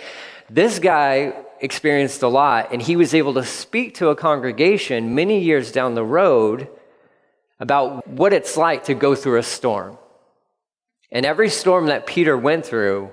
This 0.49 0.79
guy 0.79 1.35
experienced 1.61 2.23
a 2.23 2.29
lot, 2.29 2.73
and 2.73 2.81
he 2.81 2.97
was 2.97 3.15
able 3.15 3.35
to 3.35 3.45
speak 3.45 3.95
to 3.95 4.09
a 4.09 4.17
congregation 4.17 5.15
many 5.15 5.41
years 5.41 5.73
down 5.73 5.95
the 5.95 6.05
road 6.05 6.69
about 7.59 8.07
what 8.07 8.33
it's 8.33 8.57
like 8.57 8.85
to 8.85 8.95
go 8.95 9.15
through 9.15 9.39
a 9.39 9.43
storm. 9.43 9.99
And 11.11 11.25
every 11.25 11.49
storm 11.49 11.87
that 11.87 12.07
Peter 12.07 12.37
went 12.37 12.67
through, 12.67 13.11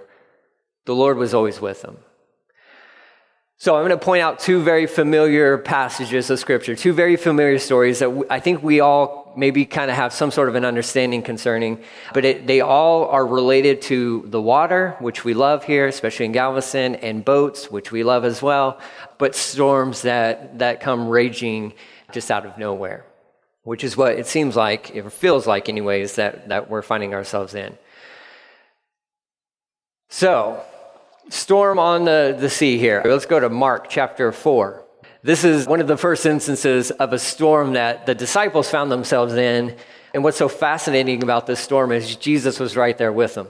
the 0.86 0.96
Lord 0.96 1.18
was 1.18 1.34
always 1.34 1.62
with 1.62 1.84
him. 1.84 1.98
So 3.64 3.78
I'm 3.78 3.88
going 3.88 3.98
to 3.98 4.06
point 4.06 4.22
out 4.22 4.40
two 4.40 4.62
very 4.62 4.88
familiar 4.88 5.58
passages 5.58 6.30
of 6.30 6.38
Scripture, 6.38 6.76
two 6.76 6.92
very 6.92 7.16
familiar 7.16 7.58
stories 7.60 8.00
that 8.00 8.26
I 8.30 8.42
think 8.42 8.62
we 8.62 8.82
all 8.82 9.32
maybe 9.38 9.66
kind 9.66 9.90
of 9.90 9.96
have 9.96 10.12
some 10.12 10.32
sort 10.32 10.50
of 10.50 10.56
an 10.56 10.66
understanding 10.66 11.22
concerning, 11.22 11.82
but 12.14 12.26
it, 12.26 12.46
they 12.46 12.60
all 12.60 13.06
are 13.06 13.26
related 13.26 13.82
to 13.84 14.26
the 14.28 14.42
water, 14.42 14.98
which 15.00 15.24
we 15.24 15.34
love 15.34 15.64
here, 15.64 15.88
especially 15.88 16.26
in 16.26 16.34
Galveston, 16.34 16.96
and 16.96 17.24
boats, 17.24 17.72
which 17.72 17.90
we 17.90 18.04
love 18.04 18.26
as 18.26 18.42
well, 18.42 18.82
but 19.18 19.34
storms 19.34 20.02
that, 20.02 20.60
that 20.60 20.82
come 20.82 21.08
raging 21.08 21.74
just 22.12 22.30
out 22.30 22.46
of 22.46 22.58
nowhere, 22.58 23.06
which 23.64 23.86
is 23.86 23.96
what 23.96 24.20
it 24.20 24.28
seems 24.28 24.58
like, 24.58 24.94
it 24.94 25.10
feels 25.10 25.48
like, 25.48 25.70
anyways, 25.70 26.16
that, 26.16 26.50
that 26.50 26.70
we're 26.70 26.82
finding 26.82 27.14
ourselves 27.14 27.56
in. 27.56 27.78
So, 30.10 30.66
storm 31.30 31.80
on 31.80 32.06
the, 32.06 32.36
the 32.40 32.50
sea 32.50 32.78
here. 32.78 33.02
Let's 33.06 33.26
go 33.26 33.40
to 33.40 33.50
Mark 33.50 33.90
chapter 33.90 34.32
4. 34.32 34.84
This 35.24 35.44
is 35.44 35.68
one 35.68 35.80
of 35.80 35.88
the 35.88 35.98
first 35.98 36.26
instances 36.26 36.92
of 36.92 37.14
a 37.14 37.20
storm 37.20 37.74
that 37.74 38.06
the 38.06 38.14
disciples 38.14 38.70
found 38.70 38.92
themselves 38.92 39.34
in. 39.34 39.76
And 40.14 40.24
what's 40.24 40.38
so 40.38 40.50
fascinating 40.50 41.24
about 41.24 41.48
this 41.48 41.60
storm 41.60 41.92
is 41.92 42.16
Jesus 42.16 42.60
was 42.60 42.76
right 42.76 42.98
there 42.98 43.14
with 43.14 43.36
them. 43.36 43.48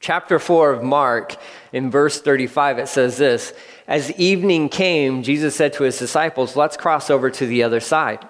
Chapter 0.00 0.38
4 0.38 0.72
of 0.72 0.82
Mark, 0.82 1.36
in 1.72 1.90
verse 1.90 2.20
35, 2.20 2.78
it 2.78 2.88
says 2.88 3.16
this 3.16 3.52
As 3.86 4.10
evening 4.12 4.68
came, 4.68 5.22
Jesus 5.22 5.56
said 5.56 5.72
to 5.74 5.84
his 5.84 5.98
disciples, 5.98 6.56
Let's 6.56 6.76
cross 6.76 7.10
over 7.10 7.30
to 7.30 7.46
the 7.46 7.62
other 7.62 7.80
side. 7.80 8.28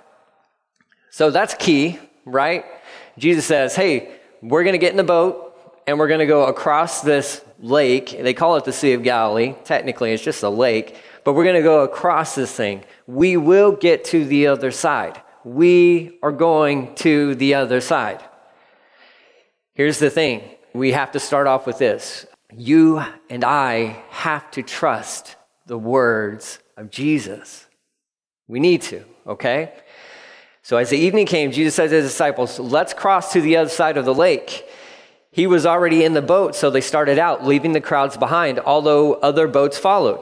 So 1.10 1.30
that's 1.30 1.54
key, 1.54 1.98
right? 2.24 2.64
Jesus 3.18 3.46
says, 3.46 3.74
Hey, 3.74 4.14
we're 4.42 4.62
going 4.62 4.74
to 4.74 4.78
get 4.78 4.90
in 4.90 4.96
the 4.96 5.04
boat 5.04 5.54
and 5.86 5.98
we're 5.98 6.08
going 6.08 6.20
to 6.20 6.26
go 6.26 6.46
across 6.46 7.00
this 7.00 7.42
lake. 7.58 8.16
They 8.20 8.34
call 8.34 8.56
it 8.56 8.64
the 8.64 8.72
Sea 8.72 8.92
of 8.92 9.02
Galilee. 9.02 9.54
Technically, 9.64 10.12
it's 10.12 10.22
just 10.22 10.42
a 10.42 10.48
lake, 10.48 10.96
but 11.24 11.32
we're 11.32 11.44
going 11.44 11.56
to 11.56 11.62
go 11.62 11.82
across 11.82 12.34
this 12.34 12.52
thing. 12.52 12.84
We 13.06 13.36
will 13.36 13.72
get 13.72 14.04
to 14.06 14.24
the 14.24 14.46
other 14.46 14.70
side. 14.70 15.20
We 15.44 16.18
are 16.22 16.32
going 16.32 16.94
to 16.96 17.34
the 17.34 17.54
other 17.54 17.80
side. 17.80 18.22
Here's 19.74 19.98
the 19.98 20.10
thing 20.10 20.42
we 20.72 20.92
have 20.92 21.12
to 21.12 21.20
start 21.20 21.46
off 21.46 21.66
with 21.66 21.78
this. 21.78 22.26
You 22.54 23.02
and 23.28 23.44
I 23.44 24.02
have 24.10 24.50
to 24.52 24.62
trust 24.62 25.36
the 25.66 25.78
words 25.78 26.58
of 26.76 26.90
Jesus. 26.90 27.66
We 28.46 28.60
need 28.60 28.82
to, 28.82 29.04
okay? 29.26 29.72
So 30.62 30.76
as 30.76 30.90
the 30.90 30.98
evening 30.98 31.26
came, 31.26 31.52
Jesus 31.52 31.74
said 31.74 31.90
to 31.90 31.96
his 31.96 32.06
disciples, 32.06 32.58
Let's 32.58 32.94
cross 32.94 33.32
to 33.32 33.40
the 33.40 33.56
other 33.56 33.70
side 33.70 33.96
of 33.96 34.04
the 34.04 34.14
lake. 34.14 34.66
He 35.38 35.46
was 35.46 35.66
already 35.66 36.02
in 36.02 36.14
the 36.14 36.20
boat, 36.20 36.56
so 36.56 36.68
they 36.68 36.80
started 36.80 37.16
out, 37.16 37.46
leaving 37.46 37.70
the 37.70 37.80
crowds 37.80 38.16
behind, 38.16 38.58
although 38.58 39.14
other 39.14 39.46
boats 39.46 39.78
followed. 39.78 40.18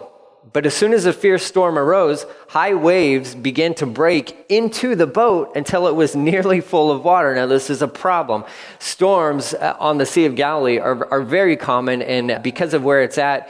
But 0.53 0.67
as 0.67 0.75
soon 0.75 0.93
as 0.93 1.07
a 1.07 1.13
fierce 1.15 1.43
storm 1.43 1.79
arose, 1.79 2.27
high 2.49 2.75
waves 2.75 3.35
began 3.35 3.73
to 3.77 3.87
break 3.87 4.37
into 4.51 4.95
the 4.95 5.07
boat 5.07 5.57
until 5.57 5.87
it 5.87 5.95
was 5.95 6.15
nearly 6.15 6.61
full 6.61 6.91
of 6.91 7.03
water. 7.03 7.35
Now, 7.35 7.47
this 7.47 7.71
is 7.71 7.81
a 7.81 7.89
problem. 7.89 8.45
Storms 8.79 9.55
uh, 9.55 9.75
on 9.81 9.97
the 9.97 10.05
Sea 10.05 10.27
of 10.27 10.35
Galilee 10.35 10.79
are, 10.79 11.11
are 11.11 11.23
very 11.23 11.57
common, 11.57 12.03
and 12.03 12.43
because 12.43 12.75
of 12.75 12.85
where 12.85 13.03
it's 13.03 13.17
at, 13.17 13.49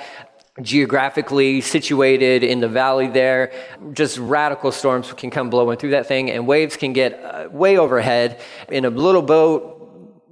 geographically 0.62 1.60
situated 1.60 2.44
in 2.44 2.60
the 2.60 2.68
valley 2.68 3.08
there, 3.08 3.50
just 3.92 4.18
radical 4.18 4.70
storms 4.70 5.12
can 5.14 5.30
come 5.30 5.50
blowing 5.50 5.78
through 5.78 5.90
that 5.90 6.06
thing, 6.06 6.30
and 6.30 6.46
waves 6.46 6.76
can 6.76 6.92
get 6.92 7.20
uh, 7.24 7.48
way 7.50 7.76
overhead. 7.76 8.40
In 8.68 8.84
a 8.84 8.90
little 8.90 9.20
boat, 9.20 9.75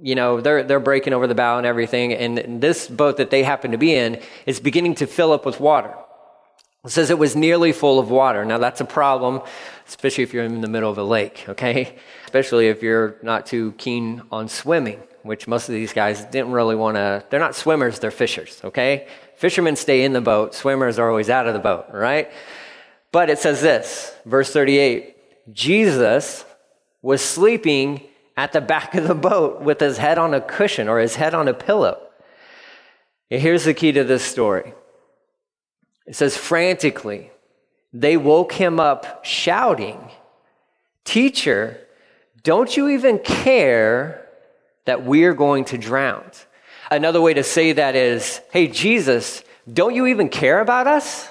you 0.05 0.13
know, 0.13 0.39
they're, 0.39 0.61
they're 0.61 0.79
breaking 0.79 1.13
over 1.13 1.25
the 1.25 1.33
bow 1.33 1.57
and 1.57 1.65
everything. 1.65 2.13
And 2.13 2.61
this 2.61 2.87
boat 2.87 3.17
that 3.17 3.31
they 3.31 3.41
happen 3.41 3.71
to 3.71 3.79
be 3.79 3.95
in 3.95 4.21
is 4.45 4.59
beginning 4.59 4.93
to 4.95 5.07
fill 5.07 5.31
up 5.31 5.47
with 5.47 5.59
water. 5.59 5.95
It 6.85 6.91
says 6.91 7.09
it 7.09 7.17
was 7.17 7.35
nearly 7.35 7.71
full 7.71 7.97
of 7.97 8.11
water. 8.11 8.45
Now, 8.45 8.59
that's 8.59 8.79
a 8.79 8.85
problem, 8.85 9.41
especially 9.87 10.23
if 10.23 10.31
you're 10.31 10.43
in 10.43 10.61
the 10.61 10.67
middle 10.67 10.91
of 10.91 10.99
a 10.99 11.03
lake, 11.03 11.45
okay? 11.49 11.95
Especially 12.25 12.67
if 12.67 12.83
you're 12.83 13.15
not 13.23 13.47
too 13.47 13.71
keen 13.79 14.21
on 14.31 14.47
swimming, 14.47 15.01
which 15.23 15.47
most 15.47 15.69
of 15.69 15.73
these 15.73 15.91
guys 15.91 16.23
didn't 16.25 16.51
really 16.51 16.75
want 16.75 16.97
to. 16.97 17.23
They're 17.31 17.39
not 17.39 17.55
swimmers, 17.55 17.97
they're 17.97 18.11
fishers, 18.11 18.61
okay? 18.63 19.07
Fishermen 19.37 19.75
stay 19.75 20.03
in 20.03 20.13
the 20.13 20.21
boat, 20.21 20.53
swimmers 20.53 20.99
are 20.99 21.09
always 21.09 21.31
out 21.31 21.47
of 21.47 21.55
the 21.55 21.59
boat, 21.59 21.87
right? 21.91 22.31
But 23.11 23.31
it 23.31 23.39
says 23.39 23.59
this, 23.59 24.15
verse 24.23 24.53
38 24.53 25.15
Jesus 25.51 26.45
was 27.01 27.23
sleeping 27.23 28.01
at 28.37 28.51
the 28.51 28.61
back 28.61 28.95
of 28.95 29.07
the 29.07 29.15
boat 29.15 29.61
with 29.61 29.79
his 29.79 29.97
head 29.97 30.17
on 30.17 30.33
a 30.33 30.41
cushion 30.41 30.89
or 30.89 30.99
his 30.99 31.15
head 31.15 31.33
on 31.33 31.47
a 31.47 31.53
pillow. 31.53 32.01
Here's 33.29 33.63
the 33.63 33.73
key 33.73 33.91
to 33.93 34.03
this 34.03 34.23
story 34.23 34.73
it 36.05 36.15
says, 36.15 36.37
frantically, 36.37 37.31
they 37.91 38.17
woke 38.17 38.53
him 38.53 38.79
up 38.79 39.25
shouting, 39.25 40.11
Teacher, 41.03 41.79
don't 42.43 42.75
you 42.75 42.89
even 42.89 43.19
care 43.19 44.27
that 44.85 45.03
we're 45.03 45.33
going 45.33 45.65
to 45.65 45.77
drown? 45.77 46.23
Another 46.91 47.21
way 47.21 47.33
to 47.33 47.43
say 47.43 47.71
that 47.71 47.95
is, 47.95 48.41
Hey, 48.51 48.67
Jesus, 48.67 49.43
don't 49.71 49.95
you 49.95 50.07
even 50.07 50.29
care 50.29 50.59
about 50.59 50.87
us? 50.87 51.27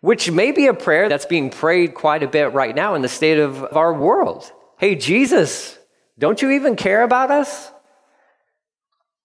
Which 0.00 0.30
may 0.30 0.50
be 0.50 0.66
a 0.66 0.74
prayer 0.74 1.08
that's 1.08 1.26
being 1.26 1.50
prayed 1.50 1.94
quite 1.94 2.22
a 2.22 2.28
bit 2.28 2.52
right 2.52 2.74
now 2.74 2.94
in 2.94 3.02
the 3.02 3.08
state 3.08 3.38
of 3.38 3.76
our 3.76 3.94
world. 3.94 4.52
Hey, 4.78 4.94
Jesus, 4.96 5.78
don't 6.18 6.40
you 6.42 6.50
even 6.50 6.76
care 6.76 7.02
about 7.02 7.30
us? 7.30 7.70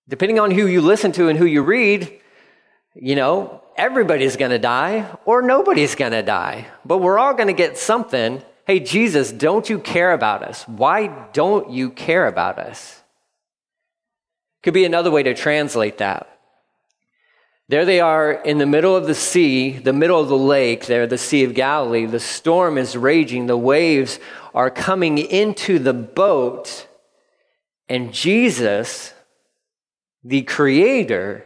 Depending 0.07 0.39
on 0.39 0.51
who 0.51 0.67
you 0.67 0.81
listen 0.81 1.11
to 1.13 1.27
and 1.27 1.37
who 1.37 1.45
you 1.45 1.61
read, 1.61 2.19
you 2.95 3.15
know, 3.15 3.63
everybody's 3.75 4.37
going 4.37 4.51
to 4.51 4.59
die 4.59 5.07
or 5.25 5.41
nobody's 5.41 5.95
going 5.95 6.11
to 6.11 6.23
die, 6.23 6.67
but 6.83 6.97
we're 6.97 7.19
all 7.19 7.33
going 7.33 7.47
to 7.47 7.53
get 7.53 7.77
something. 7.77 8.41
Hey, 8.65 8.79
Jesus, 8.79 9.31
don't 9.31 9.69
you 9.69 9.79
care 9.79 10.11
about 10.11 10.43
us? 10.43 10.67
Why 10.67 11.07
don't 11.33 11.69
you 11.69 11.91
care 11.91 12.27
about 12.27 12.59
us? 12.59 13.03
Could 14.63 14.73
be 14.73 14.85
another 14.85 15.11
way 15.11 15.23
to 15.23 15.33
translate 15.33 15.99
that. 15.99 16.38
There 17.69 17.85
they 17.85 17.99
are 17.99 18.31
in 18.31 18.57
the 18.57 18.65
middle 18.65 18.95
of 18.95 19.05
the 19.05 19.13
sea, 19.13 19.77
the 19.77 19.93
middle 19.93 20.19
of 20.19 20.27
the 20.27 20.35
lake, 20.35 20.87
there, 20.87 21.05
the 21.05 21.19
Sea 21.19 21.43
of 21.43 21.53
Galilee. 21.53 22.07
The 22.07 22.19
storm 22.19 22.79
is 22.79 22.97
raging, 22.97 23.45
the 23.45 23.55
waves 23.55 24.19
are 24.55 24.71
coming 24.71 25.19
into 25.19 25.77
the 25.77 25.93
boat, 25.93 26.87
and 27.87 28.11
Jesus, 28.11 29.13
the 30.23 30.41
Creator, 30.41 31.45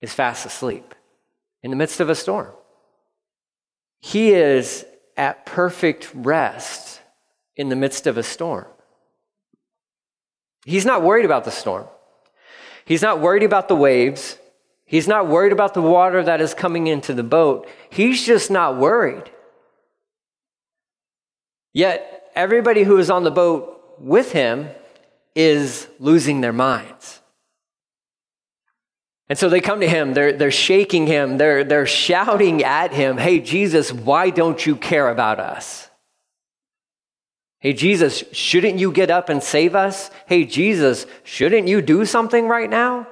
is 0.00 0.14
fast 0.14 0.46
asleep 0.46 0.94
in 1.64 1.70
the 1.72 1.76
midst 1.76 1.98
of 1.98 2.08
a 2.08 2.14
storm. 2.14 2.52
He 3.98 4.30
is 4.30 4.86
at 5.16 5.44
perfect 5.44 6.08
rest 6.14 7.00
in 7.56 7.68
the 7.68 7.76
midst 7.76 8.06
of 8.06 8.16
a 8.16 8.22
storm. 8.22 8.66
He's 10.64 10.86
not 10.86 11.02
worried 11.02 11.24
about 11.24 11.42
the 11.42 11.50
storm. 11.50 11.88
He's 12.84 13.02
not 13.02 13.20
worried 13.20 13.42
about 13.42 13.68
the 13.68 13.76
waves. 13.76 14.38
He's 14.84 15.08
not 15.08 15.26
worried 15.26 15.52
about 15.52 15.74
the 15.74 15.82
water 15.82 16.22
that 16.22 16.40
is 16.40 16.54
coming 16.54 16.86
into 16.86 17.14
the 17.14 17.22
boat. 17.22 17.68
He's 17.90 18.24
just 18.24 18.50
not 18.50 18.76
worried. 18.76 19.30
Yet, 21.72 22.30
everybody 22.34 22.82
who 22.82 22.98
is 22.98 23.10
on 23.10 23.24
the 23.24 23.30
boat 23.30 23.96
with 23.98 24.32
him 24.32 24.68
is 25.34 25.88
losing 25.98 26.40
their 26.40 26.52
minds. 26.52 27.20
And 29.28 29.38
so 29.38 29.48
they 29.48 29.62
come 29.62 29.80
to 29.80 29.88
him, 29.88 30.12
they're, 30.12 30.34
they're 30.34 30.50
shaking 30.50 31.06
him, 31.06 31.38
they're, 31.38 31.64
they're 31.64 31.86
shouting 31.86 32.62
at 32.62 32.92
him, 32.92 33.16
Hey, 33.16 33.40
Jesus, 33.40 33.90
why 33.90 34.28
don't 34.28 34.66
you 34.66 34.76
care 34.76 35.08
about 35.08 35.40
us? 35.40 35.88
Hey, 37.62 37.74
Jesus, 37.74 38.24
shouldn't 38.32 38.80
you 38.80 38.90
get 38.90 39.08
up 39.08 39.28
and 39.28 39.40
save 39.40 39.76
us? 39.76 40.10
Hey, 40.26 40.44
Jesus, 40.44 41.06
shouldn't 41.22 41.68
you 41.68 41.80
do 41.80 42.04
something 42.04 42.48
right 42.48 42.68
now? 42.68 43.02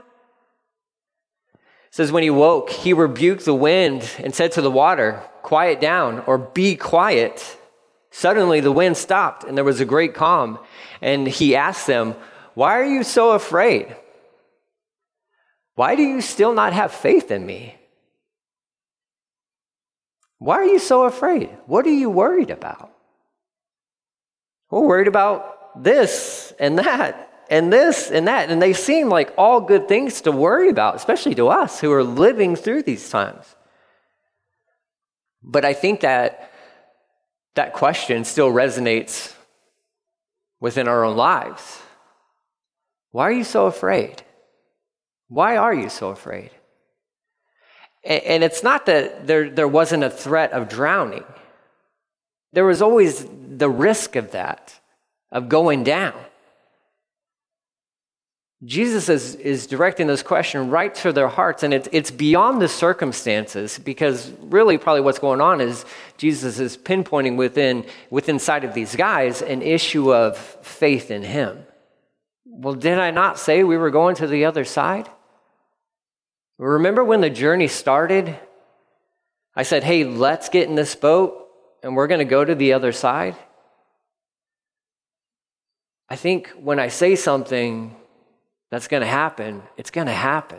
It 1.55 1.93
says, 1.93 2.11
when 2.11 2.25
he 2.25 2.31
woke, 2.31 2.69
he 2.71 2.93
rebuked 2.93 3.45
the 3.45 3.55
wind 3.55 4.11
and 4.19 4.35
said 4.35 4.51
to 4.53 4.61
the 4.61 4.71
water, 4.71 5.23
Quiet 5.43 5.81
down 5.81 6.25
or 6.27 6.37
be 6.37 6.75
quiet. 6.75 7.57
Suddenly 8.11 8.59
the 8.59 8.73
wind 8.73 8.97
stopped 8.97 9.45
and 9.45 9.57
there 9.57 9.65
was 9.65 9.81
a 9.81 9.85
great 9.85 10.15
calm. 10.15 10.59
And 11.01 11.29
he 11.29 11.55
asked 11.55 11.87
them, 11.87 12.17
Why 12.55 12.73
are 12.73 12.85
you 12.85 13.05
so 13.05 13.31
afraid? 13.31 13.95
Why 15.77 15.95
do 15.95 16.03
you 16.03 16.21
still 16.21 16.55
not 16.55 16.73
have 16.73 16.91
faith 16.91 17.31
in 17.31 17.47
me? 17.47 17.77
Why 20.39 20.57
are 20.57 20.65
you 20.65 20.81
so 20.81 21.05
afraid? 21.05 21.51
What 21.67 21.87
are 21.87 21.91
you 21.91 22.11
worried 22.11 22.51
about? 22.51 22.91
We're 24.71 24.87
worried 24.87 25.09
about 25.09 25.83
this 25.83 26.53
and 26.59 26.79
that 26.79 27.29
and 27.51 27.73
this 27.73 28.11
and 28.11 28.29
that. 28.29 28.51
And 28.51 28.63
they 28.63 28.73
seem 28.73 29.09
like 29.09 29.35
all 29.37 29.61
good 29.61 29.89
things 29.89 30.21
to 30.23 30.33
worry 30.33 30.69
about, 30.69 30.95
especially 30.95 31.35
to 31.35 31.49
us 31.49 31.81
who 31.81 31.93
are 31.93 32.05
living 32.05 32.57
through 32.57 32.85
these 32.85 33.11
times. 33.11 33.57
But 35.43 35.65
I 35.65 35.73
think 35.73 36.01
that 36.01 36.51
that 37.55 37.73
question 37.73 38.25
still 38.25 38.51
resonates 38.51 39.35
within 40.61 40.87
our 40.87 41.05
own 41.05 41.17
lives. 41.17 41.83
Why 43.11 43.25
are 43.25 43.33
you 43.33 43.45
so 43.45 43.67
afraid? 43.67 44.23
Why 45.29 45.57
are 45.57 45.75
you 45.75 45.89
so 45.89 46.11
afraid? 46.11 46.51
And 48.05 48.45
it's 48.45 48.63
not 48.63 48.87
that 48.87 49.27
there, 49.27 49.51
there 49.51 49.69
wasn't 49.69 50.05
a 50.05 50.11
threat 50.11 50.53
of 50.53 50.69
drowning. 50.69 51.25
There 52.53 52.65
was 52.65 52.81
always 52.81 53.27
the 53.61 53.71
risk 53.71 54.17
of 54.17 54.33
that, 54.33 54.75
of 55.31 55.49
going 55.49 55.85
down. 55.85 56.15
Jesus 58.63 59.09
is, 59.09 59.37
is 59.37 59.67
directing 59.67 60.07
this 60.07 60.23
question 60.23 60.69
right 60.69 60.95
to 60.97 61.13
their 61.13 61.29
hearts, 61.29 61.63
and 61.63 61.73
it's, 61.73 61.89
it's 61.93 62.11
beyond 62.11 62.61
the 62.61 62.69
circumstances 62.69 63.79
because 63.79 64.31
really, 64.41 64.77
probably 64.77 65.01
what's 65.01 65.19
going 65.19 65.41
on 65.41 65.63
is 65.63 65.87
Jesus 66.19 66.59
is 66.59 66.77
pinpointing 66.77 67.37
within, 67.37 67.87
within 68.11 68.39
sight 68.39 68.65
of 68.65 68.75
these 68.75 68.95
guys 68.95 69.41
an 69.41 69.63
issue 69.63 70.13
of 70.13 70.37
faith 70.37 71.11
in 71.11 71.23
Him. 71.23 71.65
Well, 72.45 72.75
did 72.75 72.99
I 72.99 73.13
not 73.13 73.39
say 73.39 73.65
we 73.65 73.79
were 73.79 73.91
going 73.91 74.17
to 74.17 74.27
the 74.27 74.45
other 74.45 74.67
side? 74.67 75.09
Remember 76.59 77.03
when 77.03 77.23
the 77.23 77.31
journey 77.31 77.69
started? 77.69 78.39
I 79.57 79.63
said, 79.63 79.83
hey, 79.83 80.05
let's 80.05 80.51
get 80.51 80.69
in 80.69 80.75
this 80.75 80.95
boat 80.95 81.49
and 81.83 81.97
we're 81.97 82.07
going 82.07 82.19
to 82.19 82.27
go 82.27 82.45
to 82.45 82.55
the 82.55 82.75
other 82.75 82.93
side. 82.93 83.37
I 86.11 86.17
think 86.17 86.49
when 86.61 86.81
I 86.81 86.89
say 86.89 87.15
something, 87.15 87.95
that's 88.71 88.89
going 88.89 89.03
to 89.03 89.07
happen. 89.07 89.63
It's 89.77 89.91
going 89.91 90.09
to 90.09 90.13
happen. 90.13 90.59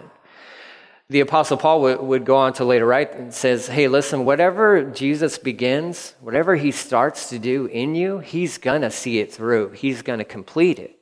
The 1.10 1.20
Apostle 1.20 1.58
Paul 1.58 1.82
would, 1.82 2.00
would 2.00 2.26
go 2.26 2.38
on 2.38 2.54
to 2.54 2.64
later 2.64 2.86
write 2.86 3.14
and 3.14 3.34
says, 3.34 3.68
Hey, 3.68 3.90
listen, 3.90 4.24
whatever 4.24 4.84
Jesus 4.84 5.38
begins, 5.38 6.16
whatever 6.22 6.56
he 6.56 6.72
starts 6.72 7.30
to 7.30 7.40
do 7.40 7.66
in 7.66 7.96
you, 7.96 8.20
he's 8.20 8.58
going 8.58 8.82
to 8.82 8.90
see 8.90 9.20
it 9.20 9.34
through. 9.34 9.72
He's 9.72 10.02
going 10.02 10.20
to 10.20 10.26
complete 10.26 10.80
it. 10.80 10.98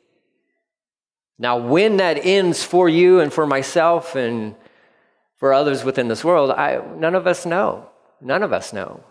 Now, 1.38 1.58
when 1.58 1.98
that 1.98 2.18
ends 2.26 2.64
for 2.64 2.90
you 2.90 3.20
and 3.20 3.32
for 3.32 3.46
myself 3.46 4.16
and 4.16 4.56
for 5.38 5.54
others 5.54 5.84
within 5.84 6.08
this 6.08 6.24
world, 6.24 6.50
I, 6.52 6.82
none 6.98 7.14
of 7.14 7.28
us 7.28 7.46
know. 7.46 7.88
None 8.20 8.42
of 8.42 8.52
us 8.52 8.74
know. 8.74 9.04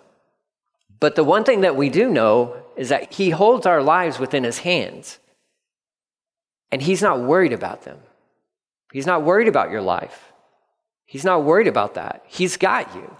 But 1.00 1.14
the 1.14 1.24
one 1.24 1.44
thing 1.44 1.60
that 1.60 1.76
we 1.76 1.90
do 1.90 2.10
know 2.10 2.60
is 2.76 2.88
that 2.88 3.14
he 3.14 3.30
holds 3.30 3.66
our 3.66 3.82
lives 3.82 4.18
within 4.18 4.42
his 4.44 4.58
hands. 4.58 5.20
And 6.70 6.82
he's 6.82 7.02
not 7.02 7.20
worried 7.20 7.52
about 7.52 7.82
them. 7.82 7.98
He's 8.92 9.06
not 9.06 9.22
worried 9.22 9.48
about 9.48 9.70
your 9.70 9.82
life. 9.82 10.32
He's 11.04 11.24
not 11.24 11.44
worried 11.44 11.68
about 11.68 11.94
that. 11.94 12.24
He's 12.26 12.56
got 12.56 12.94
you. 12.94 13.16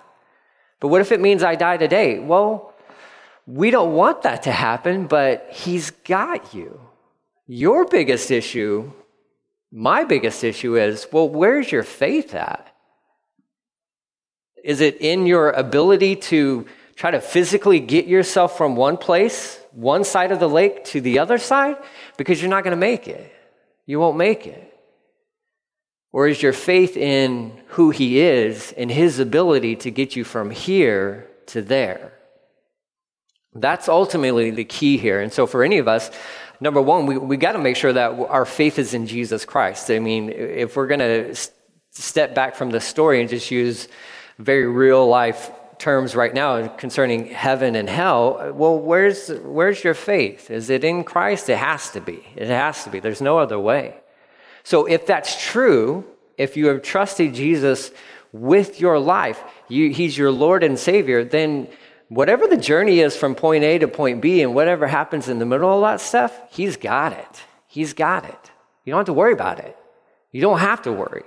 But 0.80 0.88
what 0.88 1.00
if 1.00 1.12
it 1.12 1.20
means 1.20 1.42
I 1.42 1.54
die 1.54 1.76
today? 1.76 2.18
Well, 2.18 2.74
we 3.46 3.70
don't 3.70 3.94
want 3.94 4.22
that 4.22 4.42
to 4.42 4.52
happen, 4.52 5.06
but 5.06 5.48
he's 5.50 5.90
got 5.90 6.54
you. 6.54 6.80
Your 7.46 7.86
biggest 7.86 8.30
issue, 8.30 8.92
my 9.72 10.04
biggest 10.04 10.44
issue 10.44 10.76
is 10.76 11.06
well, 11.10 11.28
where's 11.28 11.72
your 11.72 11.82
faith 11.82 12.34
at? 12.34 12.66
Is 14.62 14.82
it 14.82 15.00
in 15.00 15.24
your 15.24 15.50
ability 15.50 16.16
to 16.16 16.66
try 16.94 17.10
to 17.10 17.20
physically 17.20 17.80
get 17.80 18.06
yourself 18.06 18.58
from 18.58 18.76
one 18.76 18.98
place, 18.98 19.58
one 19.72 20.04
side 20.04 20.30
of 20.30 20.40
the 20.40 20.48
lake, 20.48 20.84
to 20.86 21.00
the 21.00 21.20
other 21.20 21.38
side? 21.38 21.78
Because 22.18 22.42
you're 22.42 22.50
not 22.50 22.64
going 22.64 22.76
to 22.76 22.80
make 22.80 23.08
it 23.08 23.32
you 23.88 23.98
won't 23.98 24.18
make 24.18 24.46
it? 24.46 24.64
Or 26.12 26.29
is 26.29 26.42
your 26.42 26.53
faith 26.53 26.96
in 26.96 27.59
who 27.68 27.88
He 27.90 28.20
is 28.20 28.72
and 28.77 28.90
His 28.90 29.18
ability 29.18 29.77
to 29.77 29.90
get 29.90 30.14
you 30.14 30.24
from 30.24 30.51
here 30.51 31.27
to 31.46 31.62
there? 31.62 32.12
That's 33.55 33.88
ultimately 33.88 34.51
the 34.51 34.64
key 34.64 34.98
here. 34.98 35.20
And 35.22 35.33
so, 35.33 35.46
for 35.46 35.64
any 35.64 35.79
of 35.79 35.88
us, 35.88 36.11
number 36.61 36.83
one, 36.83 37.07
we, 37.07 37.16
we 37.16 37.38
got 37.38 37.53
to 37.53 37.59
make 37.59 37.77
sure 37.77 37.94
that 37.94 38.12
our 38.12 38.44
faith 38.44 38.79
is 38.79 38.92
in 38.92 39.07
Jesus 39.07 39.46
Christ. 39.46 39.90
I 39.90 40.01
mean, 40.01 40.29
if 40.29 40.77
we're 40.77 40.87
going 40.87 41.01
to 41.01 41.35
step 41.92 42.35
back 42.35 42.57
from 42.57 42.70
the 42.70 42.81
story 42.81 43.22
and 43.22 43.31
just 43.31 43.51
use 43.51 43.88
very 44.38 44.66
real 44.66 45.09
life 45.09 45.51
terms 45.78 46.14
right 46.14 46.34
now 46.34 46.66
concerning 46.68 47.26
heaven 47.26 47.74
and 47.76 47.88
hell, 47.88 48.52
well, 48.54 48.78
where's, 48.78 49.28
where's 49.42 49.82
your 49.82 49.94
faith? 49.94 50.50
Is 50.50 50.70
it 50.70 50.84
in 50.84 51.04
Christ? 51.04 51.48
It 51.48 51.58
has 51.58 51.90
to 51.90 52.00
be. 52.00 52.26
It 52.36 52.48
has 52.48 52.84
to 52.84 52.90
be. 52.90 53.00
There's 53.00 53.20
no 53.20 53.38
other 53.38 53.58
way. 53.58 53.96
So 54.64 54.86
if 54.86 55.06
that's 55.06 55.40
true, 55.50 56.04
if 56.36 56.56
you 56.56 56.66
have 56.66 56.82
trusted 56.82 57.34
Jesus 57.34 57.90
with 58.32 58.80
your 58.80 58.98
life, 58.98 59.42
you, 59.68 59.90
he's 59.90 60.16
your 60.16 60.30
Lord 60.30 60.62
and 60.62 60.78
Savior, 60.78 61.24
then 61.24 61.68
whatever 62.08 62.46
the 62.46 62.56
journey 62.56 63.00
is 63.00 63.16
from 63.16 63.34
point 63.34 63.64
A 63.64 63.78
to 63.78 63.88
point 63.88 64.20
B 64.20 64.42
and 64.42 64.54
whatever 64.54 64.86
happens 64.86 65.28
in 65.28 65.38
the 65.38 65.46
middle 65.46 65.72
of 65.72 65.80
that 65.82 66.00
stuff, 66.00 66.38
he's 66.50 66.76
got 66.76 67.12
it. 67.12 67.42
He's 67.66 67.94
got 67.94 68.24
it. 68.24 68.50
You 68.84 68.92
don't 68.92 69.00
have 69.00 69.06
to 69.06 69.12
worry 69.12 69.32
about 69.32 69.58
it. 69.58 69.76
You 70.32 70.40
don't 70.40 70.58
have 70.58 70.82
to 70.82 70.92
worry 70.92 71.24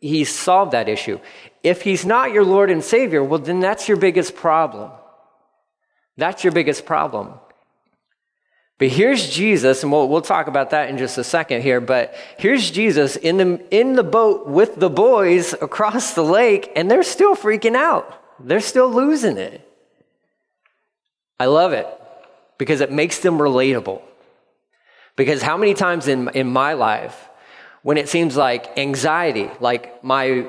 he's 0.00 0.32
solved 0.32 0.72
that 0.72 0.88
issue. 0.88 1.18
If 1.62 1.82
he's 1.82 2.06
not 2.06 2.32
your 2.32 2.44
Lord 2.44 2.70
and 2.70 2.82
Savior, 2.82 3.22
well, 3.22 3.40
then 3.40 3.60
that's 3.60 3.88
your 3.88 3.96
biggest 3.96 4.36
problem. 4.36 4.90
That's 6.16 6.44
your 6.44 6.52
biggest 6.52 6.86
problem. 6.86 7.34
But 8.78 8.88
here's 8.88 9.30
Jesus, 9.30 9.82
and 9.82 9.90
we'll, 9.90 10.08
we'll 10.08 10.20
talk 10.20 10.48
about 10.48 10.70
that 10.70 10.90
in 10.90 10.98
just 10.98 11.16
a 11.16 11.24
second 11.24 11.62
here. 11.62 11.80
But 11.80 12.14
here's 12.38 12.70
Jesus 12.70 13.16
in 13.16 13.38
the, 13.38 13.64
in 13.70 13.94
the 13.94 14.02
boat 14.02 14.46
with 14.46 14.76
the 14.76 14.90
boys 14.90 15.54
across 15.54 16.12
the 16.12 16.22
lake, 16.22 16.70
and 16.76 16.90
they're 16.90 17.02
still 17.02 17.34
freaking 17.34 17.74
out. 17.74 18.22
They're 18.38 18.60
still 18.60 18.90
losing 18.90 19.38
it. 19.38 19.62
I 21.40 21.46
love 21.46 21.72
it 21.72 21.86
because 22.58 22.82
it 22.82 22.92
makes 22.92 23.20
them 23.20 23.38
relatable. 23.38 24.02
Because 25.16 25.40
how 25.40 25.56
many 25.56 25.72
times 25.72 26.06
in, 26.06 26.28
in 26.30 26.46
my 26.46 26.74
life 26.74 27.30
when 27.86 27.98
it 27.98 28.08
seems 28.08 28.36
like 28.36 28.76
anxiety, 28.78 29.48
like 29.60 30.02
my, 30.02 30.44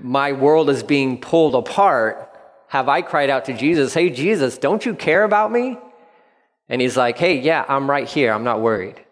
my 0.00 0.30
world 0.30 0.70
is 0.70 0.84
being 0.84 1.20
pulled 1.20 1.56
apart, 1.56 2.30
have 2.68 2.88
I 2.88 3.02
cried 3.02 3.28
out 3.28 3.46
to 3.46 3.54
Jesus, 3.54 3.92
Hey, 3.92 4.08
Jesus, 4.08 4.56
don't 4.56 4.86
you 4.86 4.94
care 4.94 5.24
about 5.24 5.50
me? 5.50 5.78
And 6.68 6.80
he's 6.80 6.96
like, 6.96 7.18
Hey, 7.18 7.40
yeah, 7.40 7.64
I'm 7.68 7.90
right 7.90 8.06
here. 8.06 8.32
I'm 8.32 8.44
not 8.44 8.60
worried. 8.60 9.04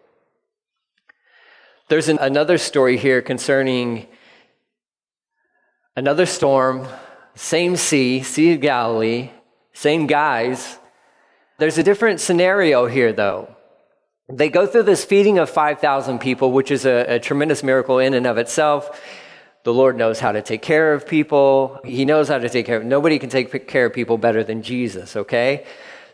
There's 1.89 2.07
an, 2.07 2.17
another 2.19 2.57
story 2.57 2.95
here 2.95 3.21
concerning 3.21 4.07
another 5.97 6.25
storm, 6.25 6.87
same 7.35 7.75
sea, 7.75 8.23
Sea 8.23 8.53
of 8.53 8.61
Galilee, 8.61 9.31
same 9.73 10.07
guys. 10.07 10.79
There's 11.57 11.77
a 11.77 11.83
different 11.83 12.21
scenario 12.21 12.85
here, 12.85 13.11
though. 13.11 13.53
They 14.27 14.49
go 14.49 14.65
through 14.65 14.83
this 14.83 15.05
feeding 15.05 15.37
of 15.37 15.51
5,000 15.51 16.19
people, 16.19 16.51
which 16.51 16.71
is 16.71 16.85
a, 16.85 17.15
a, 17.15 17.19
tremendous 17.19 17.61
miracle 17.61 17.99
in 17.99 18.15
and 18.15 18.25
of 18.25 18.39
itself. 18.39 18.99
The 19.63 19.73
Lord 19.73 19.97
knows 19.97 20.19
how 20.19 20.31
to 20.31 20.41
take 20.41 20.63
care 20.63 20.93
of 20.93 21.07
people. 21.07 21.79
He 21.85 22.05
knows 22.05 22.27
how 22.27 22.39
to 22.39 22.49
take 22.49 22.65
care 22.65 22.77
of 22.77 22.85
nobody 22.85 23.19
can 23.19 23.29
take 23.29 23.67
care 23.67 23.85
of 23.85 23.93
people 23.93 24.17
better 24.17 24.43
than 24.43 24.63
Jesus, 24.63 25.15
okay? 25.15 25.65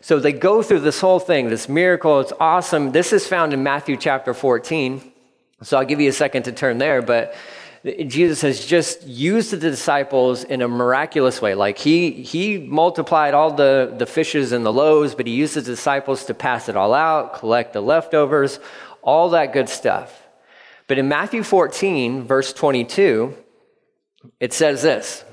So 0.02 0.18
they 0.18 0.32
go 0.32 0.62
through 0.62 0.80
this 0.80 1.00
whole 1.00 1.20
thing, 1.20 1.48
this 1.48 1.70
miracle. 1.70 2.20
It's 2.20 2.32
awesome. 2.38 2.92
This 2.92 3.14
is 3.14 3.26
found 3.26 3.54
in 3.54 3.62
Matthew 3.62 3.96
chapter 3.96 4.34
14. 4.34 5.12
So 5.62 5.78
I'll 5.78 5.84
give 5.84 6.00
you 6.00 6.10
a 6.10 6.12
second 6.12 6.42
to 6.44 6.52
turn 6.52 6.78
there, 6.78 7.00
but 7.00 7.34
Jesus 7.84 8.42
has 8.42 8.64
just 8.64 9.02
used 9.02 9.50
the 9.50 9.56
disciples 9.56 10.44
in 10.44 10.62
a 10.62 10.68
miraculous 10.68 11.42
way. 11.42 11.54
Like 11.56 11.78
he, 11.78 12.12
he 12.12 12.58
multiplied 12.58 13.34
all 13.34 13.52
the, 13.52 13.92
the 13.96 14.06
fishes 14.06 14.52
and 14.52 14.64
the 14.64 14.72
loaves, 14.72 15.16
but 15.16 15.26
he 15.26 15.32
used 15.32 15.54
the 15.54 15.62
disciples 15.62 16.24
to 16.26 16.34
pass 16.34 16.68
it 16.68 16.76
all 16.76 16.94
out, 16.94 17.34
collect 17.34 17.72
the 17.72 17.80
leftovers, 17.80 18.60
all 19.02 19.30
that 19.30 19.52
good 19.52 19.68
stuff. 19.68 20.22
But 20.86 20.98
in 20.98 21.08
Matthew 21.08 21.42
14, 21.42 22.22
verse 22.24 22.52
22, 22.52 23.36
it 24.38 24.52
says 24.52 24.82
this. 24.82 25.24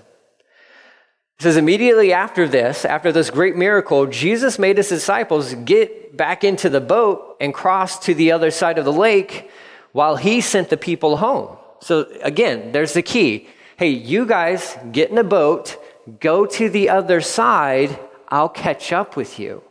It 1.37 1.43
says, 1.43 1.55
immediately 1.55 2.13
after 2.13 2.47
this, 2.47 2.83
after 2.83 3.11
this 3.11 3.29
great 3.29 3.55
miracle, 3.55 4.07
Jesus 4.07 4.57
made 4.57 4.77
his 4.77 4.89
disciples 4.89 5.53
get 5.53 6.17
back 6.17 6.43
into 6.43 6.67
the 6.67 6.81
boat 6.81 7.37
and 7.39 7.53
cross 7.53 7.99
to 8.05 8.15
the 8.15 8.31
other 8.31 8.49
side 8.49 8.79
of 8.79 8.85
the 8.85 8.91
lake 8.91 9.51
while 9.91 10.15
he 10.15 10.41
sent 10.41 10.69
the 10.69 10.77
people 10.77 11.17
home. 11.17 11.58
So 11.81 12.07
again, 12.21 12.71
there's 12.71 12.93
the 12.93 13.01
key. 13.01 13.47
Hey, 13.77 13.89
you 13.89 14.25
guys 14.25 14.77
get 14.91 15.09
in 15.09 15.17
a 15.17 15.23
boat, 15.23 15.77
go 16.19 16.45
to 16.45 16.69
the 16.69 16.89
other 16.89 17.21
side, 17.21 17.97
I'll 18.27 18.49
catch 18.49 18.91
up 18.91 19.15
with 19.15 19.39
you. 19.39 19.63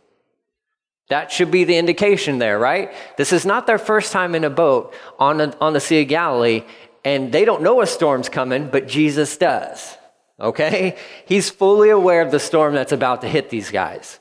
That 1.09 1.31
should 1.31 1.49
be 1.49 1.63
the 1.63 1.77
indication 1.77 2.37
there, 2.37 2.59
right? 2.59 2.91
This 3.17 3.33
is 3.33 3.45
not 3.45 3.65
their 3.65 3.79
first 3.79 4.11
time 4.11 4.35
in 4.35 4.43
a 4.43 4.49
boat 4.49 4.93
on 5.17 5.37
the, 5.37 5.57
on 5.59 5.73
the 5.73 5.79
Sea 5.79 6.03
of 6.03 6.07
Galilee, 6.07 6.63
and 7.03 7.31
they 7.31 7.45
don't 7.45 7.63
know 7.63 7.81
a 7.81 7.87
storm's 7.87 8.29
coming, 8.29 8.69
but 8.69 8.87
Jesus 8.87 9.37
does. 9.37 9.97
Okay? 10.39 10.97
He's 11.25 11.49
fully 11.49 11.89
aware 11.89 12.21
of 12.21 12.31
the 12.31 12.39
storm 12.39 12.75
that's 12.75 12.91
about 12.91 13.21
to 13.21 13.27
hit 13.27 13.49
these 13.49 13.71
guys. 13.71 14.19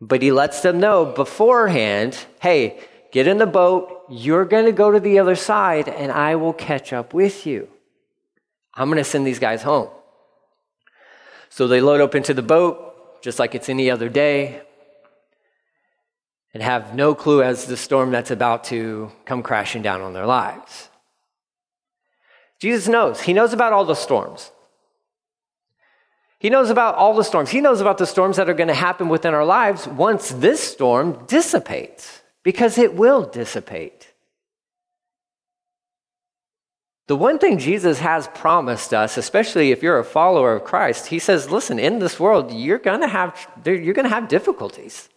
But 0.00 0.22
he 0.22 0.32
lets 0.32 0.62
them 0.62 0.80
know 0.80 1.04
beforehand 1.04 2.16
hey, 2.40 2.80
get 3.12 3.26
in 3.26 3.36
the 3.36 3.46
boat, 3.46 3.99
you're 4.10 4.44
going 4.44 4.64
to 4.64 4.72
go 4.72 4.90
to 4.90 5.00
the 5.00 5.18
other 5.18 5.36
side, 5.36 5.88
and 5.88 6.10
I 6.10 6.36
will 6.36 6.52
catch 6.52 6.92
up 6.92 7.14
with 7.14 7.46
you. 7.46 7.68
I'm 8.74 8.88
going 8.88 8.98
to 8.98 9.04
send 9.04 9.26
these 9.26 9.38
guys 9.38 9.62
home. 9.62 9.88
So 11.48 11.66
they 11.66 11.80
load 11.80 12.00
up 12.00 12.14
into 12.14 12.34
the 12.34 12.42
boat, 12.42 13.22
just 13.22 13.38
like 13.38 13.54
it's 13.54 13.68
any 13.68 13.90
other 13.90 14.08
day, 14.08 14.62
and 16.52 16.62
have 16.62 16.94
no 16.94 17.14
clue 17.14 17.42
as 17.42 17.66
the 17.66 17.76
storm 17.76 18.10
that's 18.10 18.30
about 18.30 18.64
to 18.64 19.12
come 19.24 19.42
crashing 19.42 19.82
down 19.82 20.00
on 20.00 20.12
their 20.12 20.26
lives. 20.26 20.88
Jesus 22.60 22.88
knows. 22.88 23.20
He 23.20 23.32
knows 23.32 23.52
about 23.52 23.72
all 23.72 23.84
the 23.84 23.94
storms. 23.94 24.50
He 26.38 26.50
knows 26.50 26.70
about 26.70 26.94
all 26.94 27.14
the 27.14 27.22
storms. 27.22 27.50
He 27.50 27.60
knows 27.60 27.80
about 27.80 27.98
the 27.98 28.06
storms 28.06 28.36
that 28.36 28.48
are 28.48 28.54
going 28.54 28.68
to 28.68 28.74
happen 28.74 29.08
within 29.08 29.34
our 29.34 29.44
lives 29.44 29.86
once 29.86 30.30
this 30.30 30.60
storm 30.60 31.24
dissipates, 31.26 32.19
because 32.42 32.78
it 32.78 32.94
will 32.94 33.24
dissipate. 33.24 34.12
The 37.06 37.16
one 37.16 37.40
thing 37.40 37.58
Jesus 37.58 37.98
has 37.98 38.28
promised 38.28 38.94
us, 38.94 39.16
especially 39.16 39.72
if 39.72 39.82
you're 39.82 39.98
a 39.98 40.04
follower 40.04 40.54
of 40.54 40.64
Christ, 40.64 41.08
he 41.08 41.18
says, 41.18 41.50
listen, 41.50 41.80
in 41.80 41.98
this 41.98 42.20
world, 42.20 42.52
you're 42.52 42.78
going 42.78 43.00
to 43.00 43.08
have, 43.08 43.48
you're 43.64 43.94
going 43.94 44.08
to 44.08 44.14
have 44.14 44.28
difficulties. 44.28 45.08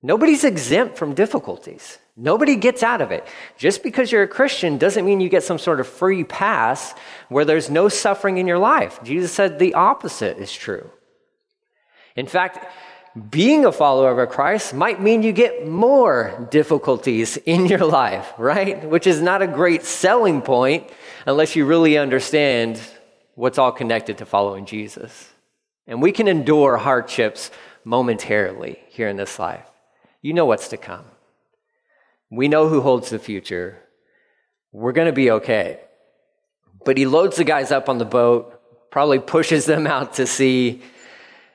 Nobody's 0.00 0.44
exempt 0.44 0.96
from 0.96 1.14
difficulties. 1.14 1.98
Nobody 2.16 2.54
gets 2.54 2.84
out 2.84 3.00
of 3.00 3.10
it. 3.10 3.26
Just 3.56 3.82
because 3.82 4.12
you're 4.12 4.22
a 4.22 4.28
Christian 4.28 4.78
doesn't 4.78 5.04
mean 5.04 5.20
you 5.20 5.28
get 5.28 5.42
some 5.42 5.58
sort 5.58 5.80
of 5.80 5.88
free 5.88 6.22
pass 6.22 6.94
where 7.28 7.44
there's 7.44 7.68
no 7.68 7.88
suffering 7.88 8.38
in 8.38 8.46
your 8.46 8.58
life. 8.58 9.00
Jesus 9.02 9.32
said 9.32 9.58
the 9.58 9.74
opposite 9.74 10.38
is 10.38 10.52
true. 10.52 10.88
In 12.14 12.28
fact, 12.28 12.64
being 13.30 13.64
a 13.64 13.72
follower 13.72 14.20
of 14.20 14.28
Christ 14.28 14.74
might 14.74 15.00
mean 15.00 15.22
you 15.22 15.32
get 15.32 15.66
more 15.66 16.48
difficulties 16.50 17.36
in 17.38 17.66
your 17.66 17.84
life, 17.84 18.32
right? 18.38 18.84
Which 18.88 19.06
is 19.06 19.20
not 19.20 19.42
a 19.42 19.46
great 19.46 19.84
selling 19.84 20.42
point 20.42 20.88
unless 21.26 21.56
you 21.56 21.64
really 21.64 21.98
understand 21.98 22.80
what's 23.34 23.58
all 23.58 23.72
connected 23.72 24.18
to 24.18 24.26
following 24.26 24.66
Jesus. 24.66 25.30
And 25.86 26.02
we 26.02 26.12
can 26.12 26.28
endure 26.28 26.76
hardships 26.76 27.50
momentarily 27.84 28.78
here 28.88 29.08
in 29.08 29.16
this 29.16 29.38
life. 29.38 29.64
You 30.20 30.34
know 30.34 30.44
what's 30.44 30.68
to 30.68 30.76
come. 30.76 31.04
We 32.30 32.48
know 32.48 32.68
who 32.68 32.82
holds 32.82 33.10
the 33.10 33.18
future. 33.18 33.78
We're 34.72 34.92
going 34.92 35.06
to 35.06 35.12
be 35.12 35.30
okay. 35.30 35.80
But 36.84 36.98
he 36.98 37.06
loads 37.06 37.36
the 37.36 37.44
guys 37.44 37.72
up 37.72 37.88
on 37.88 37.98
the 37.98 38.04
boat, 38.04 38.60
probably 38.90 39.18
pushes 39.18 39.64
them 39.64 39.86
out 39.96 40.14
to 40.14 40.26
sea. 40.26 40.82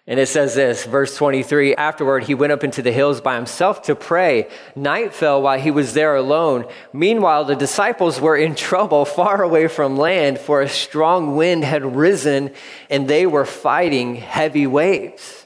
And 0.05 0.19
it 0.19 0.27
says 0.27 0.53
this, 0.53 0.83
verse 0.83 1.15
23 1.15 1.75
Afterward, 1.75 2.23
he 2.25 2.35
went 2.35 2.51
up 2.51 2.63
into 2.63 2.81
the 2.81 2.91
hills 2.91 3.21
by 3.21 3.35
himself 3.35 3.83
to 3.83 3.95
pray. 3.95 4.49
Night 4.75 5.13
fell 5.13 5.41
while 5.41 5.57
he 5.57 5.71
was 5.71 5.93
there 5.93 6.15
alone. 6.15 6.65
Meanwhile, 6.91 7.45
the 7.45 7.55
disciples 7.55 8.19
were 8.19 8.35
in 8.35 8.55
trouble 8.55 9.05
far 9.05 9.41
away 9.41 9.69
from 9.69 9.95
land, 9.95 10.39
for 10.39 10.61
a 10.61 10.67
strong 10.67 11.37
wind 11.37 11.63
had 11.63 11.95
risen 11.95 12.51
and 12.89 13.07
they 13.07 13.25
were 13.25 13.45
fighting 13.45 14.15
heavy 14.15 14.67
waves. 14.67 15.45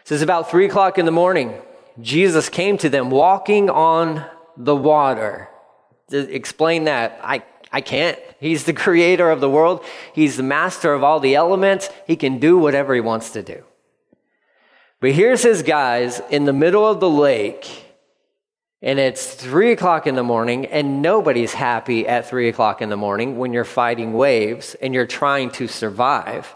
It 0.00 0.08
says 0.08 0.22
about 0.22 0.50
three 0.50 0.64
o'clock 0.64 0.96
in 0.96 1.04
the 1.04 1.12
morning. 1.12 1.54
Jesus 2.00 2.48
came 2.48 2.78
to 2.78 2.88
them 2.88 3.10
walking 3.10 3.68
on 3.68 4.24
the 4.56 4.76
water. 4.76 5.48
To 6.08 6.18
explain 6.34 6.84
that, 6.84 7.20
I, 7.22 7.42
I 7.72 7.80
can't. 7.80 8.18
He's 8.40 8.64
the 8.64 8.72
creator 8.72 9.30
of 9.30 9.40
the 9.40 9.50
world, 9.50 9.84
He's 10.12 10.36
the 10.36 10.42
master 10.42 10.92
of 10.92 11.04
all 11.04 11.20
the 11.20 11.34
elements. 11.34 11.88
He 12.06 12.16
can 12.16 12.38
do 12.38 12.58
whatever 12.58 12.94
He 12.94 13.00
wants 13.00 13.30
to 13.30 13.42
do. 13.42 13.64
But 15.00 15.12
here's 15.12 15.42
His 15.42 15.62
guys 15.62 16.20
in 16.30 16.44
the 16.44 16.52
middle 16.52 16.86
of 16.86 17.00
the 17.00 17.10
lake, 17.10 17.84
and 18.82 18.98
it's 18.98 19.34
three 19.34 19.72
o'clock 19.72 20.06
in 20.06 20.14
the 20.14 20.22
morning, 20.22 20.66
and 20.66 21.02
nobody's 21.02 21.52
happy 21.52 22.06
at 22.06 22.28
three 22.28 22.48
o'clock 22.48 22.82
in 22.82 22.88
the 22.88 22.96
morning 22.96 23.38
when 23.38 23.52
you're 23.52 23.64
fighting 23.64 24.12
waves 24.14 24.74
and 24.80 24.94
you're 24.94 25.06
trying 25.06 25.50
to 25.52 25.68
survive. 25.68 26.54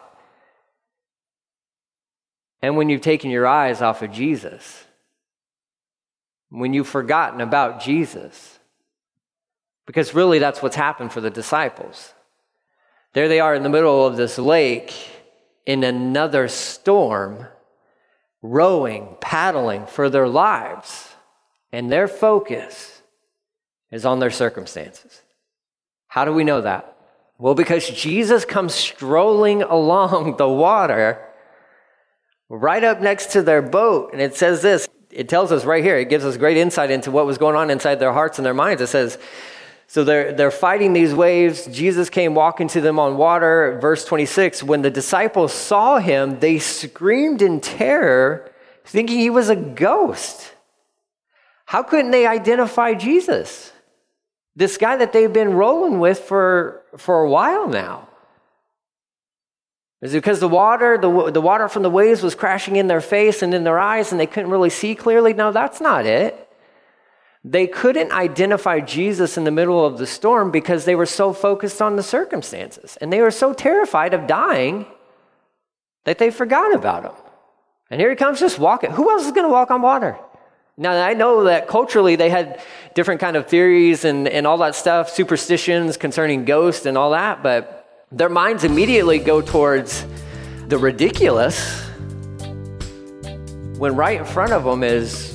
And 2.63 2.79
when 2.79 2.89
you've 2.89 3.03
taken 3.03 3.31
your 3.31 3.47
eyes 3.47 3.83
off 3.83 4.01
of 4.01 4.11
Jesus 4.11 4.85
when 6.55 6.73
you've 6.73 6.89
forgotten 6.89 7.41
about 7.41 7.81
Jesus. 7.81 8.54
Because 9.87 10.15
really, 10.15 10.39
that's 10.39 10.63
what's 10.63 10.77
happened 10.77 11.13
for 11.13 11.21
the 11.21 11.31
disciples. 11.31 12.13
There 13.13 13.29
they 13.29 13.41
are 13.41 13.55
in 13.55 13.63
the 13.63 13.69
middle 13.69 14.07
of 14.07 14.17
this 14.17 14.39
lake 14.39 14.93
in 15.67 15.85
another 15.85 16.49
storm, 16.49 17.47
rowing, 18.43 19.17
paddling 19.21 19.87
for 19.87 20.11
their 20.11 20.29
lives, 20.29 21.15
and 21.73 21.91
their 21.91 22.09
focus 22.09 23.03
is 23.91 24.05
on 24.05 24.19
their 24.19 24.31
circumstances. 24.31 25.23
How 26.09 26.25
do 26.25 26.33
we 26.33 26.45
know 26.45 26.61
that? 26.61 26.97
Well, 27.39 27.55
because 27.55 27.89
Jesus 27.89 28.45
comes 28.45 28.75
strolling 28.75 29.63
along 29.79 30.37
the 30.37 30.49
water 30.49 31.21
right 32.49 32.85
up 32.85 33.01
next 33.01 33.33
to 33.33 33.43
their 33.43 33.63
boat, 33.63 34.13
and 34.13 34.21
it 34.21 34.35
says 34.37 34.63
this 34.63 34.89
it 35.11 35.29
tells 35.29 35.53
us 35.53 35.65
right 35.65 35.85
here, 35.85 35.97
it 35.97 36.09
gives 36.09 36.25
us 36.25 36.37
great 36.37 36.57
insight 36.57 36.91
into 36.91 37.13
what 37.13 37.25
was 37.25 37.39
going 37.39 37.55
on 37.55 37.71
inside 37.71 38.01
their 38.01 38.13
hearts 38.13 38.39
and 38.39 38.45
their 38.45 38.53
minds. 38.53 38.83
It 38.83 38.89
says, 38.89 39.17
so 39.87 40.05
they're, 40.05 40.33
they're 40.33 40.51
fighting 40.51 40.93
these 40.93 41.15
waves. 41.15 41.67
Jesus 41.67 42.11
came 42.11 42.35
walking 42.35 42.69
to 42.69 42.81
them 42.81 42.99
on 42.99 43.17
water. 43.17 43.79
Verse 43.81 44.05
26 44.05 44.63
When 44.63 44.83
the 44.83 44.91
disciples 44.91 45.53
saw 45.53 45.99
him, 45.99 46.41
they 46.41 46.59
screamed 46.59 47.43
in 47.43 47.61
terror, 47.61 48.51
thinking 48.85 49.19
he 49.19 49.31
was 49.31 49.49
a 49.49 49.57
ghost. 49.57 50.53
How 51.67 51.83
couldn't 51.83 52.11
they 52.11 52.27
identify 52.27 52.95
Jesus? 52.95 53.73
This 54.57 54.77
guy 54.77 54.97
that 54.97 55.13
they've 55.13 55.33
been 55.33 55.55
rolling 55.55 55.99
with 55.99 56.21
for, 56.21 56.83
for 56.97 57.23
a 57.23 57.29
while 57.29 57.69
now. 57.69 58.09
Is 60.01 60.13
it 60.13 60.19
because 60.19 60.39
the 60.39 60.49
water, 60.49 60.99
the, 60.99 61.31
the 61.31 61.41
water 61.41 61.67
from 61.67 61.83
the 61.83 61.91
waves 61.91 62.23
was 62.23 62.35
crashing 62.35 62.77
in 62.77 62.89
their 62.89 63.01
face 63.01 63.43
and 63.43 63.55
in 63.55 63.65
their 63.65 63.79
eyes 63.79 64.13
and 64.13 64.21
they 64.21 64.27
couldn't 64.27 64.51
really 64.51 64.71
see 64.71 64.95
clearly? 64.95 65.33
No, 65.33 65.51
that's 65.51 65.81
not 65.81 66.05
it. 66.05 66.44
They 67.45 67.67
couldn't 67.67 68.11
identify 68.11 68.81
Jesus 68.81 69.37
in 69.37 69.45
the 69.45 69.51
middle 69.51 69.85
of 69.85 69.99
the 69.99 70.07
storm 70.07 70.51
because 70.51 70.87
they 70.87 70.95
were 70.95 71.07
so 71.07 71.35
focused 71.35 71.83
on 71.83 71.97
the 71.97 72.03
circumstances 72.03 72.97
and 73.01 73.13
they 73.13 73.21
were 73.21 73.31
so 73.31 73.53
terrified 73.53 74.15
of 74.15 74.27
dying 74.27 74.87
that 76.05 76.19
they 76.19 76.31
forgot 76.31 76.75
about 76.75 77.05
him. 77.05 77.13
And 77.91 78.01
here 78.01 78.09
he 78.09 78.17
comes 78.17 78.41
just 78.41 78.59
walking. 78.59 78.93
Who 78.93 79.11
else 79.11 79.27
is 79.27 79.33
going 79.33 79.45
to 79.45 79.53
walk 79.53 79.71
on 79.71 79.83
water? 79.83 80.19
Now, 80.77 81.01
I 81.01 81.13
know 81.13 81.45
that 81.45 81.69
culturally 81.69 82.17
they 82.17 82.31
had 82.31 82.63
different 82.95 83.21
kind 83.21 83.37
of 83.37 83.47
theories 83.47 84.05
and, 84.05 84.27
and 84.27 84.47
all 84.47 84.59
that 84.59 84.75
stuff, 84.75 85.11
superstitions 85.11 85.97
concerning 85.97 86.47
ghosts 86.47 86.87
and 86.87 86.97
all 86.97 87.11
that, 87.11 87.43
but 87.43 88.07
their 88.11 88.29
minds 88.31 88.65
immediately 88.65 89.19
go 89.19 89.41
towards 89.41 90.05
the 90.69 90.79
ridiculous 90.79 91.83
when 93.77 93.95
right 93.95 94.19
in 94.19 94.25
front 94.25 94.53
of 94.53 94.65
them 94.65 94.83
is 94.83 95.34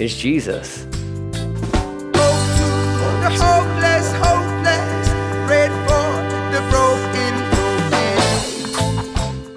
is 0.00 0.16
Jesus. 0.16 0.86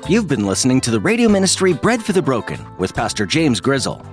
You've 0.09 0.27
been 0.27 0.45
listening 0.45 0.81
to 0.81 0.91
the 0.91 0.99
radio 0.99 1.29
ministry 1.29 1.71
Bread 1.71 2.03
for 2.03 2.11
the 2.11 2.21
Broken 2.21 2.59
with 2.77 2.93
Pastor 2.93 3.25
James 3.25 3.61
Grizzle. 3.61 4.05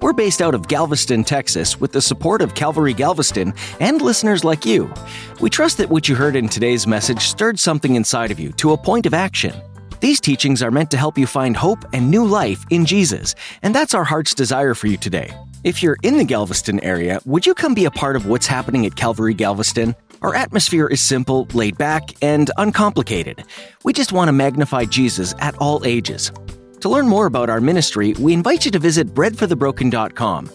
We're 0.00 0.12
based 0.12 0.40
out 0.40 0.54
of 0.54 0.68
Galveston, 0.68 1.24
Texas, 1.24 1.80
with 1.80 1.92
the 1.92 2.00
support 2.00 2.40
of 2.40 2.54
Calvary 2.54 2.94
Galveston 2.94 3.52
and 3.80 4.00
listeners 4.00 4.44
like 4.44 4.64
you. 4.64 4.92
We 5.40 5.50
trust 5.50 5.78
that 5.78 5.90
what 5.90 6.08
you 6.08 6.14
heard 6.14 6.36
in 6.36 6.48
today's 6.48 6.86
message 6.86 7.22
stirred 7.22 7.58
something 7.58 7.96
inside 7.96 8.30
of 8.30 8.38
you 8.38 8.52
to 8.52 8.72
a 8.72 8.78
point 8.78 9.06
of 9.06 9.12
action. 9.12 9.52
These 9.98 10.20
teachings 10.20 10.62
are 10.62 10.70
meant 10.70 10.90
to 10.92 10.96
help 10.96 11.18
you 11.18 11.26
find 11.26 11.56
hope 11.56 11.84
and 11.92 12.10
new 12.10 12.24
life 12.24 12.64
in 12.70 12.86
Jesus, 12.86 13.34
and 13.62 13.74
that's 13.74 13.92
our 13.92 14.04
heart's 14.04 14.34
desire 14.34 14.74
for 14.74 14.86
you 14.86 14.96
today. 14.96 15.34
If 15.62 15.82
you're 15.82 15.98
in 16.02 16.16
the 16.16 16.24
Galveston 16.24 16.80
area, 16.80 17.20
would 17.26 17.44
you 17.44 17.52
come 17.52 17.74
be 17.74 17.84
a 17.84 17.90
part 17.90 18.16
of 18.16 18.24
what's 18.24 18.46
happening 18.46 18.86
at 18.86 18.96
Calvary 18.96 19.34
Galveston? 19.34 19.94
Our 20.22 20.34
atmosphere 20.34 20.86
is 20.86 21.02
simple, 21.02 21.46
laid 21.52 21.76
back, 21.76 22.12
and 22.22 22.50
uncomplicated. 22.56 23.44
We 23.84 23.92
just 23.92 24.10
want 24.10 24.28
to 24.28 24.32
magnify 24.32 24.86
Jesus 24.86 25.34
at 25.38 25.54
all 25.58 25.84
ages. 25.84 26.32
To 26.80 26.88
learn 26.88 27.08
more 27.08 27.26
about 27.26 27.50
our 27.50 27.60
ministry, 27.60 28.14
we 28.14 28.32
invite 28.32 28.64
you 28.64 28.70
to 28.70 28.78
visit 28.78 29.08
breadforthebroken.com. 29.08 30.50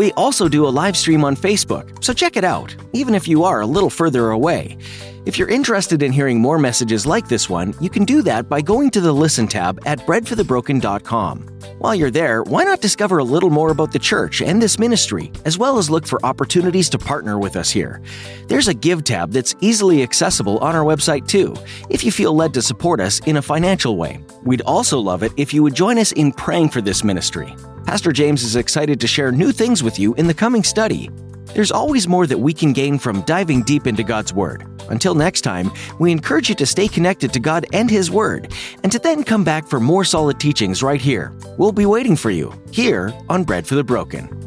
We 0.00 0.12
also 0.12 0.48
do 0.48 0.66
a 0.66 0.72
live 0.72 0.96
stream 0.96 1.24
on 1.24 1.36
Facebook, 1.36 2.02
so 2.02 2.14
check 2.14 2.38
it 2.38 2.42
out, 2.42 2.74
even 2.94 3.14
if 3.14 3.28
you 3.28 3.44
are 3.44 3.60
a 3.60 3.66
little 3.66 3.90
further 3.90 4.30
away. 4.30 4.78
If 5.26 5.38
you're 5.38 5.50
interested 5.50 6.02
in 6.02 6.10
hearing 6.10 6.40
more 6.40 6.58
messages 6.58 7.04
like 7.04 7.28
this 7.28 7.50
one, 7.50 7.74
you 7.82 7.90
can 7.90 8.06
do 8.06 8.22
that 8.22 8.48
by 8.48 8.62
going 8.62 8.88
to 8.92 9.02
the 9.02 9.12
Listen 9.12 9.46
tab 9.46 9.78
at 9.84 9.98
breadforthebroken.com. 10.06 11.48
While 11.80 11.94
you're 11.94 12.10
there, 12.10 12.42
why 12.44 12.64
not 12.64 12.80
discover 12.80 13.18
a 13.18 13.24
little 13.24 13.50
more 13.50 13.70
about 13.70 13.92
the 13.92 13.98
church 13.98 14.40
and 14.40 14.62
this 14.62 14.78
ministry, 14.78 15.30
as 15.44 15.58
well 15.58 15.76
as 15.76 15.90
look 15.90 16.06
for 16.06 16.24
opportunities 16.24 16.88
to 16.88 16.98
partner 16.98 17.38
with 17.38 17.54
us 17.54 17.68
here? 17.68 18.00
There's 18.48 18.68
a 18.68 18.74
Give 18.74 19.04
tab 19.04 19.32
that's 19.32 19.54
easily 19.60 20.02
accessible 20.02 20.56
on 20.60 20.74
our 20.74 20.84
website 20.84 21.28
too, 21.28 21.54
if 21.90 22.04
you 22.04 22.10
feel 22.10 22.34
led 22.34 22.54
to 22.54 22.62
support 22.62 23.00
us 23.00 23.20
in 23.26 23.36
a 23.36 23.42
financial 23.42 23.98
way. 23.98 24.24
We'd 24.44 24.62
also 24.62 24.98
love 24.98 25.22
it 25.22 25.32
if 25.36 25.52
you 25.52 25.62
would 25.62 25.74
join 25.74 25.98
us 25.98 26.12
in 26.12 26.32
praying 26.32 26.70
for 26.70 26.80
this 26.80 27.04
ministry. 27.04 27.54
Pastor 27.90 28.12
James 28.12 28.44
is 28.44 28.54
excited 28.54 29.00
to 29.00 29.08
share 29.08 29.32
new 29.32 29.50
things 29.50 29.82
with 29.82 29.98
you 29.98 30.14
in 30.14 30.28
the 30.28 30.32
coming 30.32 30.62
study. 30.62 31.10
There's 31.54 31.72
always 31.72 32.06
more 32.06 32.24
that 32.24 32.38
we 32.38 32.54
can 32.54 32.72
gain 32.72 33.00
from 33.00 33.22
diving 33.22 33.64
deep 33.64 33.84
into 33.88 34.04
God's 34.04 34.32
Word. 34.32 34.64
Until 34.90 35.16
next 35.16 35.40
time, 35.40 35.72
we 35.98 36.12
encourage 36.12 36.48
you 36.48 36.54
to 36.54 36.66
stay 36.66 36.86
connected 36.86 37.32
to 37.32 37.40
God 37.40 37.66
and 37.72 37.90
His 37.90 38.08
Word, 38.08 38.52
and 38.84 38.92
to 38.92 39.00
then 39.00 39.24
come 39.24 39.42
back 39.42 39.66
for 39.66 39.80
more 39.80 40.04
solid 40.04 40.38
teachings 40.38 40.84
right 40.84 41.00
here. 41.00 41.32
We'll 41.58 41.72
be 41.72 41.84
waiting 41.84 42.14
for 42.14 42.30
you, 42.30 42.54
here 42.70 43.12
on 43.28 43.42
Bread 43.42 43.66
for 43.66 43.74
the 43.74 43.82
Broken. 43.82 44.39